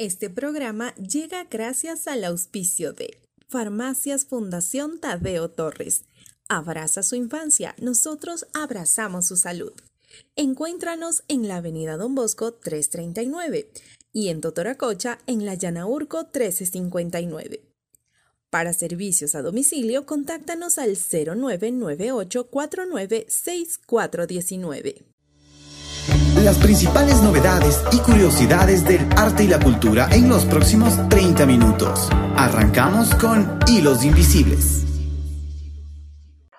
Este 0.00 0.30
programa 0.30 0.94
llega 0.94 1.44
gracias 1.44 2.08
al 2.08 2.24
auspicio 2.24 2.94
de 2.94 3.20
Farmacias 3.50 4.24
Fundación 4.24 4.98
Tadeo 4.98 5.50
Torres. 5.50 6.06
Abraza 6.48 7.02
su 7.02 7.16
infancia, 7.16 7.74
nosotros 7.78 8.46
abrazamos 8.54 9.26
su 9.26 9.36
salud. 9.36 9.74
Encuéntranos 10.36 11.22
en 11.28 11.48
la 11.48 11.56
Avenida 11.56 11.98
Don 11.98 12.14
Bosco 12.14 12.54
339 12.54 13.70
y 14.10 14.30
en 14.30 14.40
Totoracocha 14.40 15.18
en 15.26 15.44
la 15.44 15.52
Llanaurco 15.52 16.20
1359. 16.20 17.60
Para 18.48 18.72
servicios 18.72 19.34
a 19.34 19.42
domicilio, 19.42 20.06
contáctanos 20.06 20.78
al 20.78 20.96
0998 20.96 22.48
496419. 22.48 25.09
Las 26.44 26.56
principales 26.56 27.20
novedades 27.20 27.82
y 27.92 27.98
curiosidades 27.98 28.82
del 28.86 29.06
arte 29.14 29.44
y 29.44 29.46
la 29.46 29.60
cultura 29.60 30.08
en 30.10 30.30
los 30.30 30.46
próximos 30.46 31.06
30 31.10 31.44
minutos. 31.44 32.08
Arrancamos 32.34 33.14
con 33.16 33.58
Hilos 33.68 34.02
Invisibles. 34.04 34.86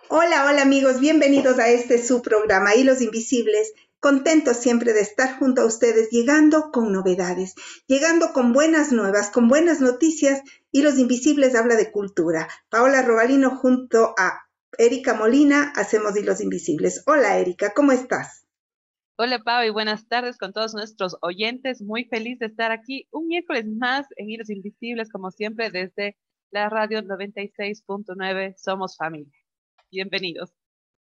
Hola, 0.07 0.45
hola 0.45 0.61
amigos, 0.61 0.99
bienvenidos 0.99 1.57
a 1.57 1.69
este 1.69 1.97
su 1.97 2.21
programa 2.21 2.75
Hilos 2.75 3.01
Invisibles. 3.01 3.73
Contentos 3.99 4.57
siempre 4.57 4.93
de 4.93 5.01
estar 5.01 5.39
junto 5.39 5.63
a 5.63 5.65
ustedes, 5.65 6.11
llegando 6.11 6.69
con 6.71 6.91
novedades, 6.91 7.55
llegando 7.87 8.33
con 8.33 8.53
buenas 8.53 8.91
nuevas, 8.91 9.31
con 9.31 9.47
buenas 9.47 9.81
noticias. 9.81 10.41
Hilos 10.71 10.99
Invisibles 10.99 11.55
habla 11.55 11.75
de 11.75 11.91
cultura. 11.91 12.47
Paola 12.69 13.01
Robalino 13.01 13.57
junto 13.57 14.13
a 14.15 14.43
Erika 14.77 15.15
Molina 15.15 15.73
hacemos 15.75 16.15
Hilos 16.15 16.39
Invisibles. 16.39 17.01
Hola 17.07 17.39
Erika, 17.39 17.73
¿cómo 17.73 17.91
estás? 17.93 18.41
Hola 19.23 19.37
Pau 19.37 19.63
y 19.63 19.69
buenas 19.69 20.07
tardes 20.07 20.35
con 20.35 20.51
todos 20.51 20.73
nuestros 20.73 21.15
oyentes. 21.21 21.79
Muy 21.79 22.05
feliz 22.05 22.39
de 22.39 22.47
estar 22.47 22.71
aquí 22.71 23.07
un 23.11 23.27
miércoles 23.27 23.67
más 23.67 24.07
en 24.15 24.31
Hilos 24.31 24.49
Invisibles, 24.49 25.11
como 25.11 25.29
siempre, 25.29 25.69
desde 25.69 26.17
la 26.49 26.69
radio 26.69 27.03
96.9 27.03 28.55
Somos 28.57 28.97
Familia. 28.97 29.37
Bienvenidos. 29.91 30.60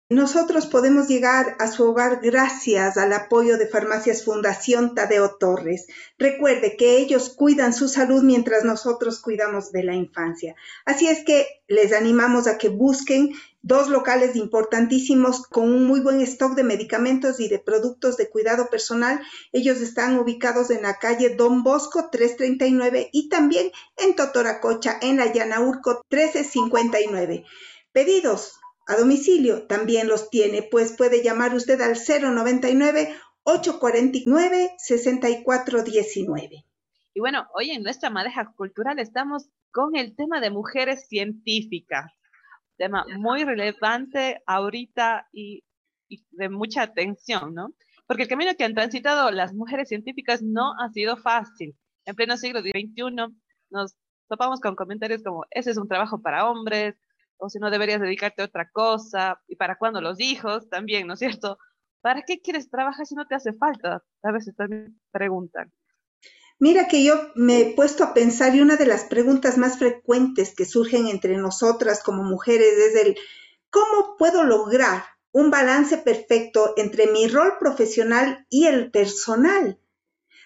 Nosotros 0.08 0.66
podemos 0.66 1.08
llegar 1.08 1.56
a 1.58 1.66
su 1.66 1.82
hogar 1.82 2.20
gracias 2.22 2.96
al 2.96 3.12
apoyo 3.12 3.58
de 3.58 3.66
Farmacias 3.66 4.24
Fundación 4.24 4.94
Tadeo 4.94 5.34
Torres. 5.34 5.88
Recuerde 6.16 6.76
que 6.76 6.98
ellos 6.98 7.30
cuidan 7.30 7.72
su 7.72 7.88
salud 7.88 8.22
mientras 8.22 8.64
nosotros 8.64 9.20
cuidamos 9.20 9.72
de 9.72 9.82
la 9.82 9.96
infancia. 9.96 10.54
Así 10.84 11.08
es 11.08 11.24
que 11.24 11.48
les 11.66 11.92
animamos 11.92 12.46
a 12.46 12.56
que 12.56 12.68
busquen 12.68 13.32
dos 13.62 13.88
locales 13.88 14.36
importantísimos 14.36 15.42
con 15.42 15.72
un 15.72 15.88
muy 15.88 15.98
buen 15.98 16.20
stock 16.20 16.54
de 16.54 16.62
medicamentos 16.62 17.40
y 17.40 17.48
de 17.48 17.58
productos 17.58 18.16
de 18.16 18.30
cuidado 18.30 18.70
personal. 18.70 19.20
Ellos 19.50 19.80
están 19.80 20.20
ubicados 20.20 20.70
en 20.70 20.82
la 20.82 21.00
calle 21.00 21.30
Don 21.30 21.64
Bosco 21.64 22.10
339 22.12 23.10
y 23.12 23.28
también 23.28 23.72
en 23.96 24.14
Totoracocha, 24.14 24.98
en 25.02 25.16
la 25.16 25.32
Llanaurco 25.32 26.04
1359. 26.10 27.44
Pedidos 27.90 28.60
a 28.86 28.96
domicilio 28.96 29.66
también 29.66 30.08
los 30.08 30.30
tiene, 30.30 30.62
pues 30.62 30.92
puede 30.96 31.22
llamar 31.22 31.54
usted 31.54 31.80
al 31.80 31.96
099 31.96 33.14
849 33.42 34.74
6419. 34.78 36.64
Y 37.14 37.20
bueno, 37.20 37.46
hoy 37.54 37.70
en 37.70 37.82
nuestra 37.82 38.10
madeja 38.10 38.52
cultural 38.56 38.98
estamos 38.98 39.48
con 39.72 39.96
el 39.96 40.14
tema 40.14 40.40
de 40.40 40.50
mujeres 40.50 41.08
científicas, 41.08 42.12
tema 42.76 43.04
muy 43.16 43.44
relevante 43.44 44.42
ahorita 44.46 45.28
y, 45.32 45.64
y 46.08 46.24
de 46.30 46.48
mucha 46.48 46.82
atención, 46.82 47.54
¿no? 47.54 47.74
Porque 48.06 48.24
el 48.24 48.28
camino 48.28 48.52
que 48.56 48.64
han 48.64 48.74
transitado 48.74 49.30
las 49.30 49.54
mujeres 49.54 49.88
científicas 49.88 50.42
no 50.42 50.74
ha 50.78 50.90
sido 50.90 51.16
fácil. 51.16 51.76
En 52.04 52.14
pleno 52.14 52.36
siglo 52.36 52.60
XXI 52.60 53.34
nos 53.70 53.96
topamos 54.28 54.60
con 54.60 54.76
comentarios 54.76 55.22
como, 55.22 55.44
ese 55.50 55.70
es 55.70 55.76
un 55.76 55.88
trabajo 55.88 56.20
para 56.20 56.48
hombres, 56.48 56.96
o 57.38 57.48
si 57.48 57.58
no 57.58 57.70
deberías 57.70 58.00
dedicarte 58.00 58.42
a 58.42 58.46
otra 58.46 58.70
cosa, 58.70 59.40
y 59.48 59.56
para 59.56 59.76
cuándo 59.76 60.00
los 60.00 60.20
hijos 60.20 60.68
también, 60.68 61.06
¿no 61.06 61.14
es 61.14 61.18
cierto? 61.18 61.58
¿Para 62.00 62.22
qué 62.22 62.40
quieres 62.40 62.70
trabajar 62.70 63.06
si 63.06 63.14
no 63.14 63.26
te 63.26 63.34
hace 63.34 63.52
falta? 63.52 64.02
A 64.22 64.32
veces 64.32 64.54
también 64.54 65.00
preguntan. 65.10 65.72
Mira 66.58 66.88
que 66.88 67.04
yo 67.04 67.14
me 67.34 67.60
he 67.60 67.74
puesto 67.74 68.02
a 68.02 68.14
pensar 68.14 68.54
y 68.54 68.60
una 68.60 68.76
de 68.76 68.86
las 68.86 69.04
preguntas 69.04 69.58
más 69.58 69.78
frecuentes 69.78 70.54
que 70.54 70.64
surgen 70.64 71.06
entre 71.06 71.36
nosotras 71.36 72.02
como 72.02 72.22
mujeres 72.22 72.78
es 72.78 73.04
el 73.04 73.16
¿cómo 73.68 74.16
puedo 74.16 74.42
lograr 74.42 75.04
un 75.32 75.50
balance 75.50 75.98
perfecto 75.98 76.72
entre 76.78 77.08
mi 77.08 77.28
rol 77.28 77.58
profesional 77.60 78.46
y 78.48 78.66
el 78.66 78.90
personal? 78.90 79.78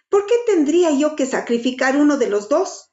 ¿Por 0.08 0.26
qué 0.26 0.34
tendría 0.46 0.90
yo 0.90 1.14
que 1.14 1.26
sacrificar 1.26 1.96
uno 1.96 2.16
de 2.16 2.28
los 2.28 2.48
dos? 2.48 2.89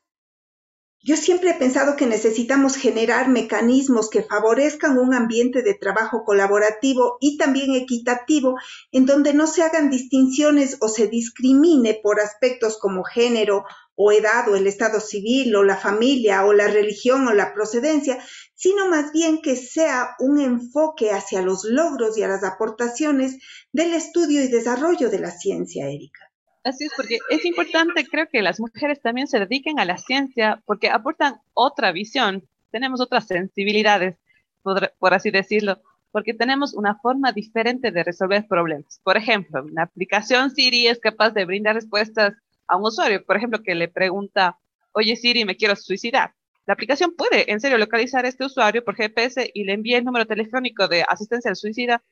Yo 1.04 1.16
siempre 1.16 1.52
he 1.52 1.54
pensado 1.54 1.96
que 1.96 2.08
necesitamos 2.08 2.76
generar 2.76 3.30
mecanismos 3.30 4.10
que 4.10 4.24
favorezcan 4.24 4.98
un 4.98 5.14
ambiente 5.14 5.62
de 5.62 5.76
trabajo 5.76 6.24
colaborativo 6.26 7.18
y 7.22 7.38
también 7.38 7.76
equitativo, 7.76 8.56
en 8.92 9.06
donde 9.06 9.34
no 9.34 9.46
se 9.46 9.62
hagan 9.62 9.92
distinciones 9.92 10.78
o 10.82 10.90
se 10.90 11.08
discrimine 11.08 12.00
por 12.02 12.20
aspectos 12.20 12.80
como 12.80 13.04
género 13.04 13.64
o 13.96 14.12
edad 14.12 14.50
o 14.50 14.56
el 14.56 14.66
estado 14.66 15.00
civil 15.00 15.56
o 15.56 15.64
la 15.64 15.78
familia 15.78 16.46
o 16.46 16.54
la 16.54 16.68
religión 16.68 17.28
o 17.28 17.34
la 17.34 17.54
procedencia, 17.54 18.18
sino 18.56 18.90
más 18.90 19.12
bien 19.12 19.42
que 19.42 19.56
sea 19.56 20.16
un 20.20 20.40
enfoque 20.40 21.12
hacia 21.12 21.42
los 21.44 21.64
logros 21.64 22.18
y 22.18 22.24
a 22.24 22.28
las 22.28 22.44
aportaciones 22.44 23.38
del 23.72 23.94
estudio 23.94 24.44
y 24.44 24.48
desarrollo 24.48 25.10
de 25.10 25.20
la 25.20 25.32
ciencia, 25.32 25.88
Erika. 25.90 26.28
Así 26.64 26.86
es, 26.86 26.92
porque 26.96 27.20
es 27.30 27.46
importante, 27.46 28.06
creo 28.06 28.28
que 28.28 28.42
las 28.42 28.60
mujeres 28.60 29.02
también 29.02 29.28
se 29.28 29.40
dediquen 29.40 29.80
a 29.80 29.86
la 29.86 29.98
ciencia 29.98 30.62
porque 30.66 30.90
aportan 30.90 31.40
otra 31.54 31.92
visión, 31.92 32.44
tenemos 32.72 33.00
otras 33.00 33.28
sensibilidades, 33.28 34.18
por, 34.64 35.14
así 35.14 35.32
decirlo, 35.32 35.82
porque 36.12 36.34
tenemos 36.34 36.74
una 36.74 36.96
forma 36.96 37.32
diferente 37.32 37.92
de 37.92 38.04
resolver 38.04 38.48
problemas. 38.48 39.00
Por 39.04 39.18
ejemplo, 39.18 39.64
una 39.64 39.84
aplicación 39.84 40.52
Siri 40.52 40.88
es 40.88 41.00
capaz 41.00 41.32
de 41.32 41.46
brindar 41.46 41.76
respuestas 41.76 42.34
a 42.68 42.76
un 42.76 42.86
usuario, 42.86 43.24
por 43.26 43.38
ejemplo, 43.38 43.64
que 43.64 43.76
le 43.76 43.88
pregunta, 43.88 44.58
oye 44.92 45.16
Siri, 45.16 45.46
me 45.46 45.56
quiero 45.56 45.76
suicidar. 45.76 46.34
La 46.66 46.74
aplicación 46.74 47.16
puede 47.16 47.50
en 47.50 47.62
serio 47.62 47.78
localizar 47.78 48.26
a 48.26 48.28
este 48.28 48.44
usuario 48.44 48.84
por 48.84 48.96
GPS 48.96 49.50
y 49.54 49.64
le 49.64 49.72
envía 49.72 49.98
el 50.00 50.04
número 50.04 50.26
telefónico 50.26 50.90
de 50.90 51.06
asistencia 51.08 51.50
al 51.50 51.56
suicida 51.56 52.04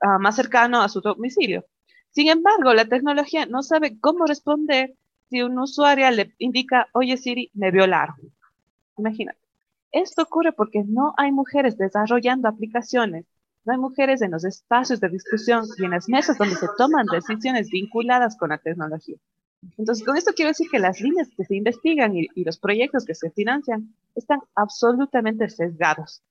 ah, 0.00 0.18
más 0.18 0.36
cercano 0.36 0.80
a 0.80 0.88
su 0.88 1.00
domicilio. 1.00 1.66
Sin 2.12 2.28
embargo, 2.28 2.74
la 2.74 2.86
tecnología 2.86 3.46
no 3.46 3.62
sabe 3.62 3.98
cómo 4.00 4.26
responder 4.26 4.94
si 5.28 5.42
un 5.42 5.58
usuario 5.58 6.10
le 6.10 6.34
indica, 6.38 6.88
oye 6.92 7.16
Siri, 7.16 7.50
me 7.54 7.70
violaron. 7.70 8.16
Imagínate. 8.98 9.38
Esto 9.92 10.22
ocurre 10.22 10.52
porque 10.52 10.82
no 10.84 11.14
hay 11.16 11.32
mujeres 11.32 11.76
desarrollando 11.78 12.48
aplicaciones, 12.48 13.26
no 13.64 13.72
hay 13.72 13.78
mujeres 13.78 14.22
en 14.22 14.32
los 14.32 14.44
espacios 14.44 15.00
de 15.00 15.08
discusión 15.08 15.64
y 15.78 15.84
en 15.84 15.92
las 15.92 16.08
mesas 16.08 16.38
donde 16.38 16.56
se 16.56 16.66
toman 16.76 17.06
decisiones 17.06 17.68
vinculadas 17.70 18.36
con 18.36 18.50
la 18.50 18.58
tecnología. 18.58 19.16
Entonces, 19.76 20.04
con 20.04 20.16
esto 20.16 20.32
quiero 20.34 20.50
decir 20.50 20.68
que 20.70 20.78
las 20.78 21.00
líneas 21.00 21.28
que 21.36 21.44
se 21.44 21.56
investigan 21.56 22.16
y, 22.16 22.26
y 22.34 22.44
los 22.44 22.58
proyectos 22.58 23.04
que 23.04 23.14
se 23.14 23.30
financian 23.30 23.94
están 24.14 24.40
absolutamente 24.54 25.48
sesgados. 25.48 26.22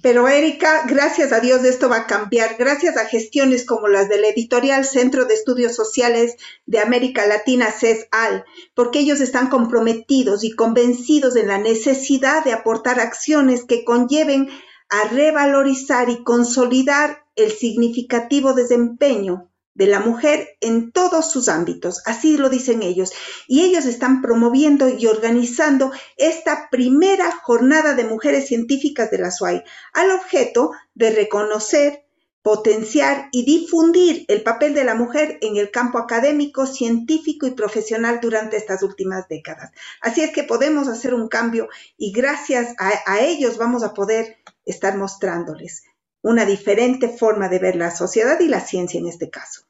Pero 0.00 0.28
Erika, 0.28 0.84
gracias 0.86 1.32
a 1.32 1.40
Dios 1.40 1.64
esto 1.64 1.88
va 1.88 1.98
a 1.98 2.06
cambiar, 2.06 2.56
gracias 2.56 2.96
a 2.96 3.06
gestiones 3.06 3.66
como 3.66 3.88
las 3.88 4.08
del 4.08 4.24
editorial 4.24 4.84
Centro 4.84 5.24
de 5.24 5.34
Estudios 5.34 5.74
Sociales 5.74 6.36
de 6.66 6.78
América 6.78 7.26
Latina, 7.26 7.72
CESAL, 7.72 8.44
porque 8.74 9.00
ellos 9.00 9.20
están 9.20 9.48
comprometidos 9.48 10.44
y 10.44 10.52
convencidos 10.52 11.34
en 11.34 11.48
la 11.48 11.58
necesidad 11.58 12.44
de 12.44 12.52
aportar 12.52 13.00
acciones 13.00 13.64
que 13.64 13.84
conlleven 13.84 14.48
a 14.88 15.08
revalorizar 15.08 16.10
y 16.10 16.22
consolidar 16.22 17.24
el 17.34 17.50
significativo 17.50 18.52
desempeño 18.52 19.51
de 19.74 19.86
la 19.86 20.00
mujer 20.00 20.56
en 20.60 20.92
todos 20.92 21.30
sus 21.30 21.48
ámbitos, 21.48 22.02
así 22.04 22.36
lo 22.36 22.50
dicen 22.50 22.82
ellos. 22.82 23.12
Y 23.46 23.62
ellos 23.62 23.86
están 23.86 24.20
promoviendo 24.20 24.88
y 24.88 25.06
organizando 25.06 25.92
esta 26.16 26.68
primera 26.70 27.30
jornada 27.42 27.94
de 27.94 28.04
mujeres 28.04 28.46
científicas 28.46 29.10
de 29.10 29.18
la 29.18 29.30
SUAI 29.30 29.64
al 29.94 30.10
objeto 30.10 30.72
de 30.94 31.10
reconocer, 31.10 32.04
potenciar 32.42 33.28
y 33.32 33.44
difundir 33.44 34.24
el 34.28 34.42
papel 34.42 34.74
de 34.74 34.84
la 34.84 34.94
mujer 34.94 35.38
en 35.42 35.56
el 35.56 35.70
campo 35.70 35.98
académico, 35.98 36.66
científico 36.66 37.46
y 37.46 37.52
profesional 37.52 38.18
durante 38.20 38.56
estas 38.56 38.82
últimas 38.82 39.28
décadas. 39.28 39.70
Así 40.00 40.22
es 40.22 40.32
que 40.32 40.42
podemos 40.42 40.88
hacer 40.88 41.14
un 41.14 41.28
cambio 41.28 41.68
y 41.96 42.12
gracias 42.12 42.74
a, 42.78 42.92
a 43.06 43.20
ellos 43.20 43.58
vamos 43.58 43.84
a 43.84 43.94
poder 43.94 44.38
estar 44.64 44.96
mostrándoles 44.98 45.84
una 46.22 46.44
diferente 46.44 47.08
forma 47.08 47.48
de 47.48 47.58
ver 47.58 47.76
la 47.76 47.90
sociedad 47.90 48.38
y 48.40 48.48
la 48.48 48.60
ciencia 48.60 48.98
en 48.98 49.08
este 49.08 49.28
caso. 49.28 49.62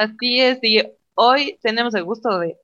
Así 0.00 0.40
es, 0.40 0.58
y 0.62 0.80
hoy 1.12 1.58
tenemos 1.60 1.94
el 1.94 2.04
gusto 2.04 2.38
de 2.38 2.56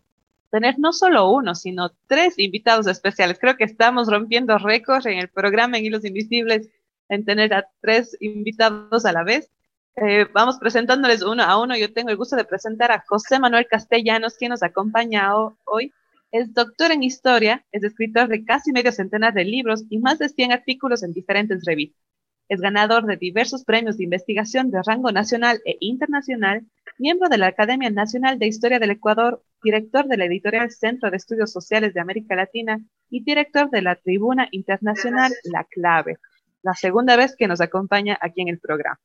tener 0.51 0.79
no 0.79 0.95
solo 0.95 1.31
uno, 1.31 1.55
sino 1.55 1.91
tres 2.07 2.39
invitados 2.39 2.87
especiales. 2.87 3.39
Creo 3.39 3.59
que 3.59 3.65
estamos 3.65 4.11
rompiendo 4.11 4.57
récords 4.57 5.05
en 5.05 5.19
el 5.19 5.29
programa 5.29 5.77
en 5.77 5.85
Hilos 5.85 6.07
Invisibles 6.07 6.71
en 7.11 7.27
tener 7.27 7.53
a 7.53 7.69
tres 7.83 8.17
invitados 8.21 9.05
a 9.05 9.13
la 9.13 9.23
vez. 9.23 9.51
Eh, 9.97 10.27
vamos 10.33 10.57
presentándoles 10.57 11.21
uno 11.21 11.43
a 11.43 11.61
uno. 11.61 11.77
Yo 11.77 11.93
tengo 11.93 12.09
el 12.09 12.17
gusto 12.17 12.37
de 12.37 12.45
presentar 12.47 12.91
a 12.91 13.05
José 13.07 13.39
Manuel 13.39 13.67
Castellanos, 13.69 14.37
quien 14.39 14.53
nos 14.53 14.63
acompaña 14.63 15.31
hoy. 15.65 15.93
Es 16.33 16.55
doctor 16.55 16.91
en 16.91 17.03
historia, 17.03 17.67
es 17.71 17.85
escritor 17.85 18.29
de 18.29 18.47
casi 18.47 18.73
medio 18.73 18.93
centenar 18.93 19.35
de 19.35 19.45
libros 19.45 19.85
y 19.91 19.99
más 19.99 20.19
de 20.19 20.31
100 20.31 20.53
artículos 20.53 21.03
en 21.03 21.13
diferentes 21.13 21.67
revistas. 21.67 22.01
Es 22.49 22.61
ganador 22.61 23.07
de 23.07 23.17
diversos 23.17 23.65
premios 23.65 23.97
de 23.97 24.05
investigación 24.05 24.71
de 24.71 24.81
rango 24.83 25.11
nacional 25.11 25.61
e 25.65 25.77
internacional, 25.81 26.65
miembro 26.97 27.29
de 27.29 27.39
la 27.39 27.49
Academia 27.49 27.91
Nacional 27.91 28.39
de 28.39 28.47
Historia 28.47 28.79
del 28.79 28.93
Ecuador, 28.93 29.43
director 29.65 30.07
de 30.07 30.17
la 30.17 30.27
editorial 30.27 30.71
Centro 30.71 31.11
de 31.11 31.17
Estudios 31.17 31.51
Sociales 31.51 31.93
de 31.93 32.01
América 32.01 32.37
Latina 32.37 32.79
y 33.11 33.25
director 33.25 33.69
de 33.71 33.83
la 33.83 33.97
Tribuna 33.97 34.47
Internacional 34.53 35.33
La 35.45 35.65
Clave. 35.65 36.19
La 36.63 36.75
segunda 36.75 37.17
vez 37.17 37.35
que 37.37 37.49
nos 37.49 37.61
acompaña 37.61 38.17
aquí 38.21 38.43
en 38.43 38.49
el 38.49 38.61
programa. 38.61 39.01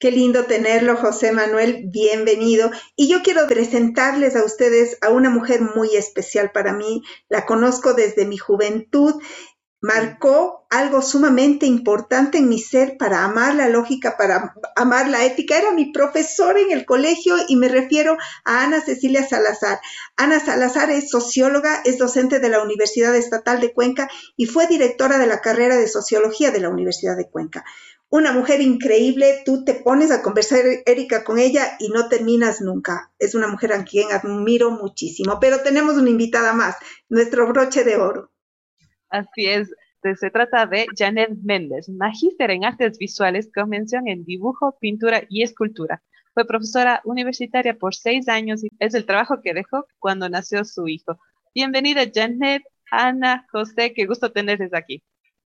Qué 0.00 0.10
lindo 0.10 0.44
tenerlo, 0.46 0.96
José 0.96 1.30
Manuel, 1.30 1.84
bienvenido. 1.92 2.70
Y 2.96 3.08
yo 3.08 3.22
quiero 3.22 3.46
presentarles 3.46 4.34
a 4.34 4.44
ustedes 4.44 4.98
a 5.00 5.10
una 5.10 5.30
mujer 5.30 5.60
muy 5.60 5.94
especial 5.94 6.50
para 6.52 6.72
mí. 6.72 7.02
La 7.28 7.46
conozco 7.46 7.94
desde 7.94 8.26
mi 8.26 8.36
juventud 8.36 9.14
marcó 9.80 10.66
algo 10.68 11.02
sumamente 11.02 11.66
importante 11.66 12.38
en 12.38 12.48
mi 12.48 12.58
ser 12.58 12.96
para 12.98 13.24
amar 13.24 13.54
la 13.54 13.68
lógica, 13.68 14.16
para 14.16 14.54
amar 14.76 15.08
la 15.08 15.24
ética. 15.24 15.58
Era 15.58 15.72
mi 15.72 15.90
profesora 15.90 16.60
en 16.60 16.70
el 16.70 16.84
colegio 16.84 17.34
y 17.48 17.56
me 17.56 17.68
refiero 17.68 18.16
a 18.44 18.62
Ana 18.62 18.80
Cecilia 18.80 19.26
Salazar. 19.26 19.80
Ana 20.16 20.38
Salazar 20.38 20.90
es 20.90 21.10
socióloga, 21.10 21.82
es 21.84 21.98
docente 21.98 22.40
de 22.40 22.48
la 22.50 22.62
Universidad 22.62 23.16
Estatal 23.16 23.60
de 23.60 23.72
Cuenca 23.72 24.08
y 24.36 24.46
fue 24.46 24.66
directora 24.66 25.18
de 25.18 25.26
la 25.26 25.40
carrera 25.40 25.76
de 25.76 25.88
sociología 25.88 26.50
de 26.50 26.60
la 26.60 26.68
Universidad 26.68 27.16
de 27.16 27.28
Cuenca. 27.28 27.64
Una 28.12 28.32
mujer 28.32 28.60
increíble, 28.60 29.42
tú 29.44 29.64
te 29.64 29.72
pones 29.72 30.10
a 30.10 30.20
conversar, 30.20 30.64
Erika, 30.84 31.22
con 31.22 31.38
ella 31.38 31.76
y 31.78 31.90
no 31.90 32.08
terminas 32.08 32.60
nunca. 32.60 33.12
Es 33.20 33.36
una 33.36 33.46
mujer 33.46 33.72
a 33.72 33.84
quien 33.84 34.10
admiro 34.10 34.72
muchísimo, 34.72 35.38
pero 35.40 35.60
tenemos 35.60 35.94
una 35.94 36.10
invitada 36.10 36.52
más, 36.52 36.74
nuestro 37.08 37.46
broche 37.46 37.84
de 37.84 37.96
oro. 37.96 38.30
Así 39.10 39.46
es, 39.46 39.68
se 40.02 40.30
trata 40.30 40.66
de 40.66 40.86
Janet 40.96 41.30
Méndez, 41.42 41.88
magíster 41.88 42.50
en 42.50 42.64
artes 42.64 42.96
visuales 42.96 43.50
con 43.54 43.68
mención 43.68 44.08
en 44.08 44.24
dibujo, 44.24 44.76
pintura 44.80 45.22
y 45.28 45.42
escultura. 45.42 46.02
Fue 46.32 46.46
profesora 46.46 47.00
universitaria 47.04 47.76
por 47.76 47.94
seis 47.94 48.28
años 48.28 48.64
y 48.64 48.68
es 48.78 48.94
el 48.94 49.04
trabajo 49.04 49.40
que 49.42 49.52
dejó 49.52 49.86
cuando 49.98 50.28
nació 50.28 50.64
su 50.64 50.88
hijo. 50.88 51.18
Bienvenida 51.54 52.02
Janet, 52.12 52.62
Ana, 52.90 53.46
José, 53.50 53.92
qué 53.92 54.06
gusto 54.06 54.32
tenerles 54.32 54.72
aquí. 54.72 55.02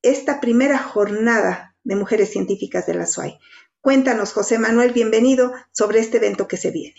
esta 0.02 0.40
primera 0.40 0.78
jornada 0.78 1.74
de 1.82 1.96
mujeres 1.96 2.30
científicas 2.30 2.86
de 2.86 2.94
la 2.94 3.06
SUAI. 3.06 3.38
Cuéntanos, 3.80 4.32
José 4.32 4.58
Manuel, 4.58 4.92
bienvenido 4.92 5.52
sobre 5.72 5.98
este 5.98 6.19
evento 6.19 6.46
que 6.46 6.58
se 6.58 6.70
viene. 6.70 6.96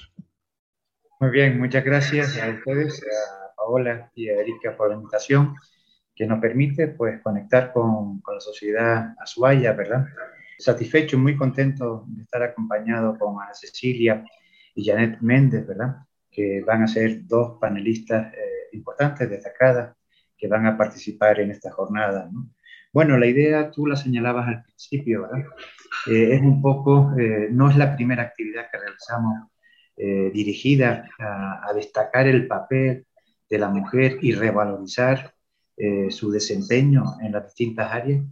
Muy 1.19 1.29
bien, 1.29 1.57
muchas 1.57 1.85
gracias 1.85 2.37
a 2.37 2.49
ustedes, 2.49 3.01
a 3.01 3.55
Paola 3.55 4.11
y 4.13 4.27
a 4.29 4.41
Erika 4.41 4.75
por 4.75 4.89
la 4.89 4.95
invitación 4.95 5.55
que 6.15 6.27
nos 6.27 6.39
permite 6.39 6.89
pues 6.89 7.21
conectar 7.21 7.71
con, 7.73 8.19
con 8.21 8.35
la 8.35 8.41
sociedad 8.41 9.15
azuaya, 9.19 9.73
¿verdad? 9.73 10.05
Satisfecho, 10.57 11.17
muy 11.17 11.35
contento 11.35 12.05
de 12.07 12.23
estar 12.23 12.43
acompañado 12.43 13.17
con 13.17 13.41
Ana 13.41 13.53
Cecilia 13.53 14.23
y 14.75 14.85
Janet 14.85 15.19
Méndez, 15.21 15.65
¿verdad? 15.65 15.97
Que 16.31 16.61
van 16.61 16.83
a 16.83 16.87
ser 16.87 17.25
dos 17.25 17.57
panelistas 17.59 18.33
eh, 18.33 18.69
importantes, 18.73 19.29
destacadas, 19.29 19.95
que 20.37 20.47
van 20.47 20.65
a 20.65 20.77
participar 20.77 21.39
en 21.39 21.51
esta 21.51 21.71
jornada, 21.71 22.29
¿no? 22.31 22.49
Bueno, 22.91 23.17
la 23.17 23.25
idea 23.25 23.71
tú 23.71 23.87
la 23.87 23.95
señalabas 23.95 24.47
al 24.47 24.63
principio, 24.63 25.23
¿verdad? 25.23 25.47
Eh, 26.07 26.35
es 26.35 26.41
un 26.41 26.61
poco, 26.61 27.11
eh, 27.17 27.47
no 27.51 27.69
es 27.69 27.75
la 27.75 27.95
primera 27.95 28.23
actividad 28.23 28.67
que 28.71 28.77
realizamos 28.77 29.49
dirigida 29.95 31.07
a, 31.19 31.69
a, 31.69 31.73
destacar 31.73 32.25
el 32.25 32.47
papel 32.47 33.05
de 33.47 33.59
la 33.59 33.69
mujer 33.69 34.17
y 34.21 34.33
revalorizar 34.33 35.32
eh, 35.75 36.11
su 36.11 36.29
desempeño 36.29 37.03
en 37.21 37.31
las 37.31 37.45
distintas 37.45 37.91
áreas, 37.91 38.23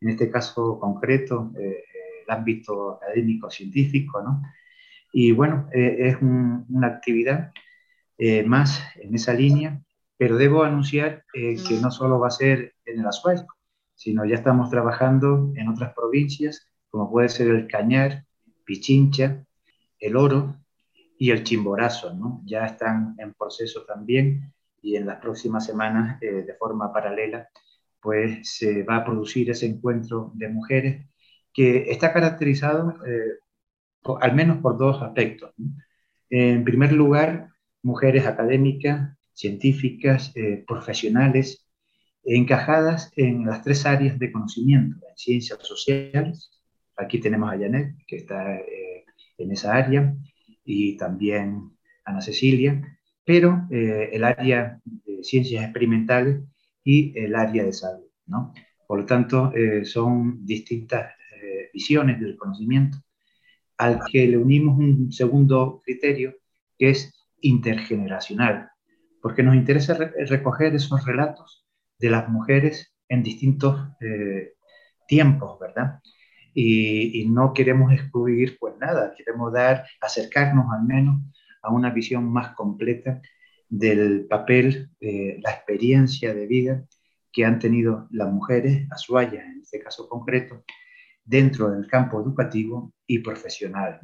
en 0.00 0.08
este 0.08 0.30
caso 0.30 0.78
concreto, 0.80 1.52
eh, 1.56 1.84
el 2.26 2.34
ámbito 2.34 2.94
académico-científico, 2.94 4.20
¿no? 4.20 4.42
Y 5.12 5.30
bueno, 5.30 5.68
eh, 5.72 5.96
es 6.00 6.16
una 6.20 6.88
actividad 6.88 7.52
más 8.46 8.82
en 8.96 9.14
esa 9.14 9.32
línea, 9.32 9.80
pero 10.16 10.36
debo 10.36 10.64
anunciar 10.64 11.24
que 11.32 11.78
no 11.80 11.92
solo 11.92 12.18
va 12.18 12.26
a 12.26 12.32
ser 12.32 12.74
en 12.84 12.98
el 12.98 13.06
Azuay, 13.06 13.36
sino 13.94 14.24
ya 14.24 14.34
estamos 14.34 14.70
trabajando 14.70 15.52
en 15.54 15.68
otras 15.68 15.94
provincias, 15.94 16.68
como 16.90 17.08
puede 17.12 17.28
ser 17.28 17.46
el 17.46 17.68
Cañar, 17.68 18.24
Pichincha, 18.64 19.44
el 20.00 20.16
Oro 20.16 20.56
y 21.16 21.30
el 21.30 21.44
Chimborazo, 21.44 22.12
¿no? 22.12 22.42
Ya 22.44 22.66
están 22.66 23.14
en 23.18 23.34
proceso 23.34 23.84
también 23.84 24.52
y 24.82 24.96
en 24.96 25.06
las 25.06 25.20
próximas 25.20 25.66
semanas, 25.66 26.20
eh, 26.22 26.44
de 26.46 26.54
forma 26.54 26.92
paralela, 26.92 27.48
pues 28.00 28.56
se 28.56 28.82
va 28.84 28.96
a 28.96 29.04
producir 29.04 29.50
ese 29.50 29.66
encuentro 29.66 30.30
de 30.34 30.48
mujeres 30.48 31.06
que 31.52 31.90
está 31.90 32.12
caracterizado 32.12 32.94
eh, 33.06 33.38
al 34.20 34.34
menos 34.34 34.58
por 34.58 34.78
dos 34.78 35.02
aspectos. 35.02 35.52
En 36.30 36.64
primer 36.64 36.92
lugar, 36.92 37.50
mujeres 37.82 38.26
académicas, 38.26 39.16
científicas, 39.34 40.32
eh, 40.36 40.64
profesionales, 40.66 41.66
encajadas 42.24 43.12
en 43.16 43.46
las 43.46 43.62
tres 43.62 43.86
áreas 43.86 44.18
de 44.18 44.32
conocimiento, 44.32 44.96
en 45.08 45.16
ciencias 45.16 45.58
sociales. 45.62 46.50
Aquí 46.96 47.20
tenemos 47.20 47.52
a 47.52 47.58
Janet, 47.58 47.96
que 48.06 48.16
está 48.16 48.58
en 49.38 49.52
esa 49.52 49.74
área, 49.74 50.14
y 50.64 50.96
también 50.96 51.70
Ana 52.04 52.20
Cecilia, 52.20 52.97
pero 53.28 53.68
eh, 53.70 54.08
el 54.14 54.24
área 54.24 54.80
de 54.86 55.22
ciencias 55.22 55.62
experimentales 55.62 56.40
y 56.82 57.12
el 57.14 57.34
área 57.34 57.62
de 57.62 57.74
salud. 57.74 58.06
¿no? 58.24 58.54
Por 58.86 59.00
lo 59.00 59.04
tanto, 59.04 59.52
eh, 59.54 59.84
son 59.84 60.46
distintas 60.46 61.12
eh, 61.36 61.68
visiones 61.74 62.18
del 62.20 62.38
conocimiento 62.38 62.96
al 63.76 64.00
que 64.10 64.26
le 64.26 64.38
unimos 64.38 64.78
un 64.78 65.12
segundo 65.12 65.82
criterio 65.84 66.36
que 66.78 66.88
es 66.88 67.28
intergeneracional, 67.42 68.70
porque 69.20 69.42
nos 69.42 69.56
interesa 69.56 69.92
recoger 70.26 70.74
esos 70.74 71.04
relatos 71.04 71.66
de 71.98 72.08
las 72.08 72.30
mujeres 72.30 72.94
en 73.10 73.22
distintos 73.22 73.78
tiempos, 75.06 75.60
¿verdad? 75.60 76.00
Y, 76.54 77.20
y, 77.20 77.28
no 77.28 77.52
queremos 77.52 77.92
excluir 77.92 78.56
pues 78.58 78.74
nada, 78.80 79.14
queremos 79.16 79.52
dar, 79.52 79.84
acercarnos 80.00 80.66
al 80.72 80.84
menos 80.84 81.20
a 81.62 81.72
una 81.72 81.90
visión 81.90 82.30
más 82.30 82.54
completa 82.54 83.20
del 83.68 84.26
papel, 84.26 84.90
de 85.00 85.38
la 85.42 85.50
experiencia 85.50 86.34
de 86.34 86.46
vida 86.46 86.84
que 87.32 87.44
han 87.44 87.58
tenido 87.58 88.08
las 88.10 88.32
mujeres, 88.32 88.86
azuayas 88.90 89.44
en 89.44 89.60
este 89.60 89.80
caso 89.80 90.08
concreto, 90.08 90.64
dentro 91.24 91.70
del 91.70 91.86
campo 91.86 92.20
educativo 92.20 92.94
y 93.06 93.18
profesional. 93.18 94.00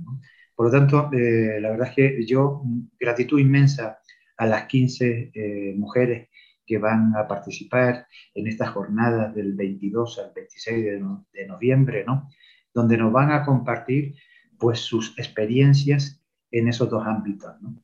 Por 0.54 0.66
lo 0.66 0.72
tanto, 0.72 1.10
eh, 1.12 1.58
la 1.60 1.70
verdad 1.70 1.88
es 1.88 1.94
que 1.94 2.26
yo, 2.26 2.62
gratitud 2.98 3.40
inmensa 3.40 3.98
a 4.36 4.46
las 4.46 4.66
15 4.66 5.32
eh, 5.34 5.74
mujeres 5.76 6.28
que 6.66 6.78
van 6.78 7.14
a 7.16 7.26
participar 7.26 8.06
en 8.34 8.46
estas 8.46 8.70
jornadas 8.70 9.34
del 9.34 9.54
22 9.54 10.18
al 10.18 10.32
26 10.34 10.84
de, 10.84 11.02
de 11.32 11.46
noviembre, 11.46 12.04
¿no? 12.06 12.28
donde 12.72 12.96
nos 12.96 13.12
van 13.12 13.30
a 13.30 13.44
compartir 13.44 14.14
pues 14.58 14.80
sus 14.80 15.18
experiencias 15.18 16.23
en 16.58 16.68
esos 16.68 16.88
dos 16.88 17.04
ámbitos. 17.06 17.60
¿no? 17.60 17.74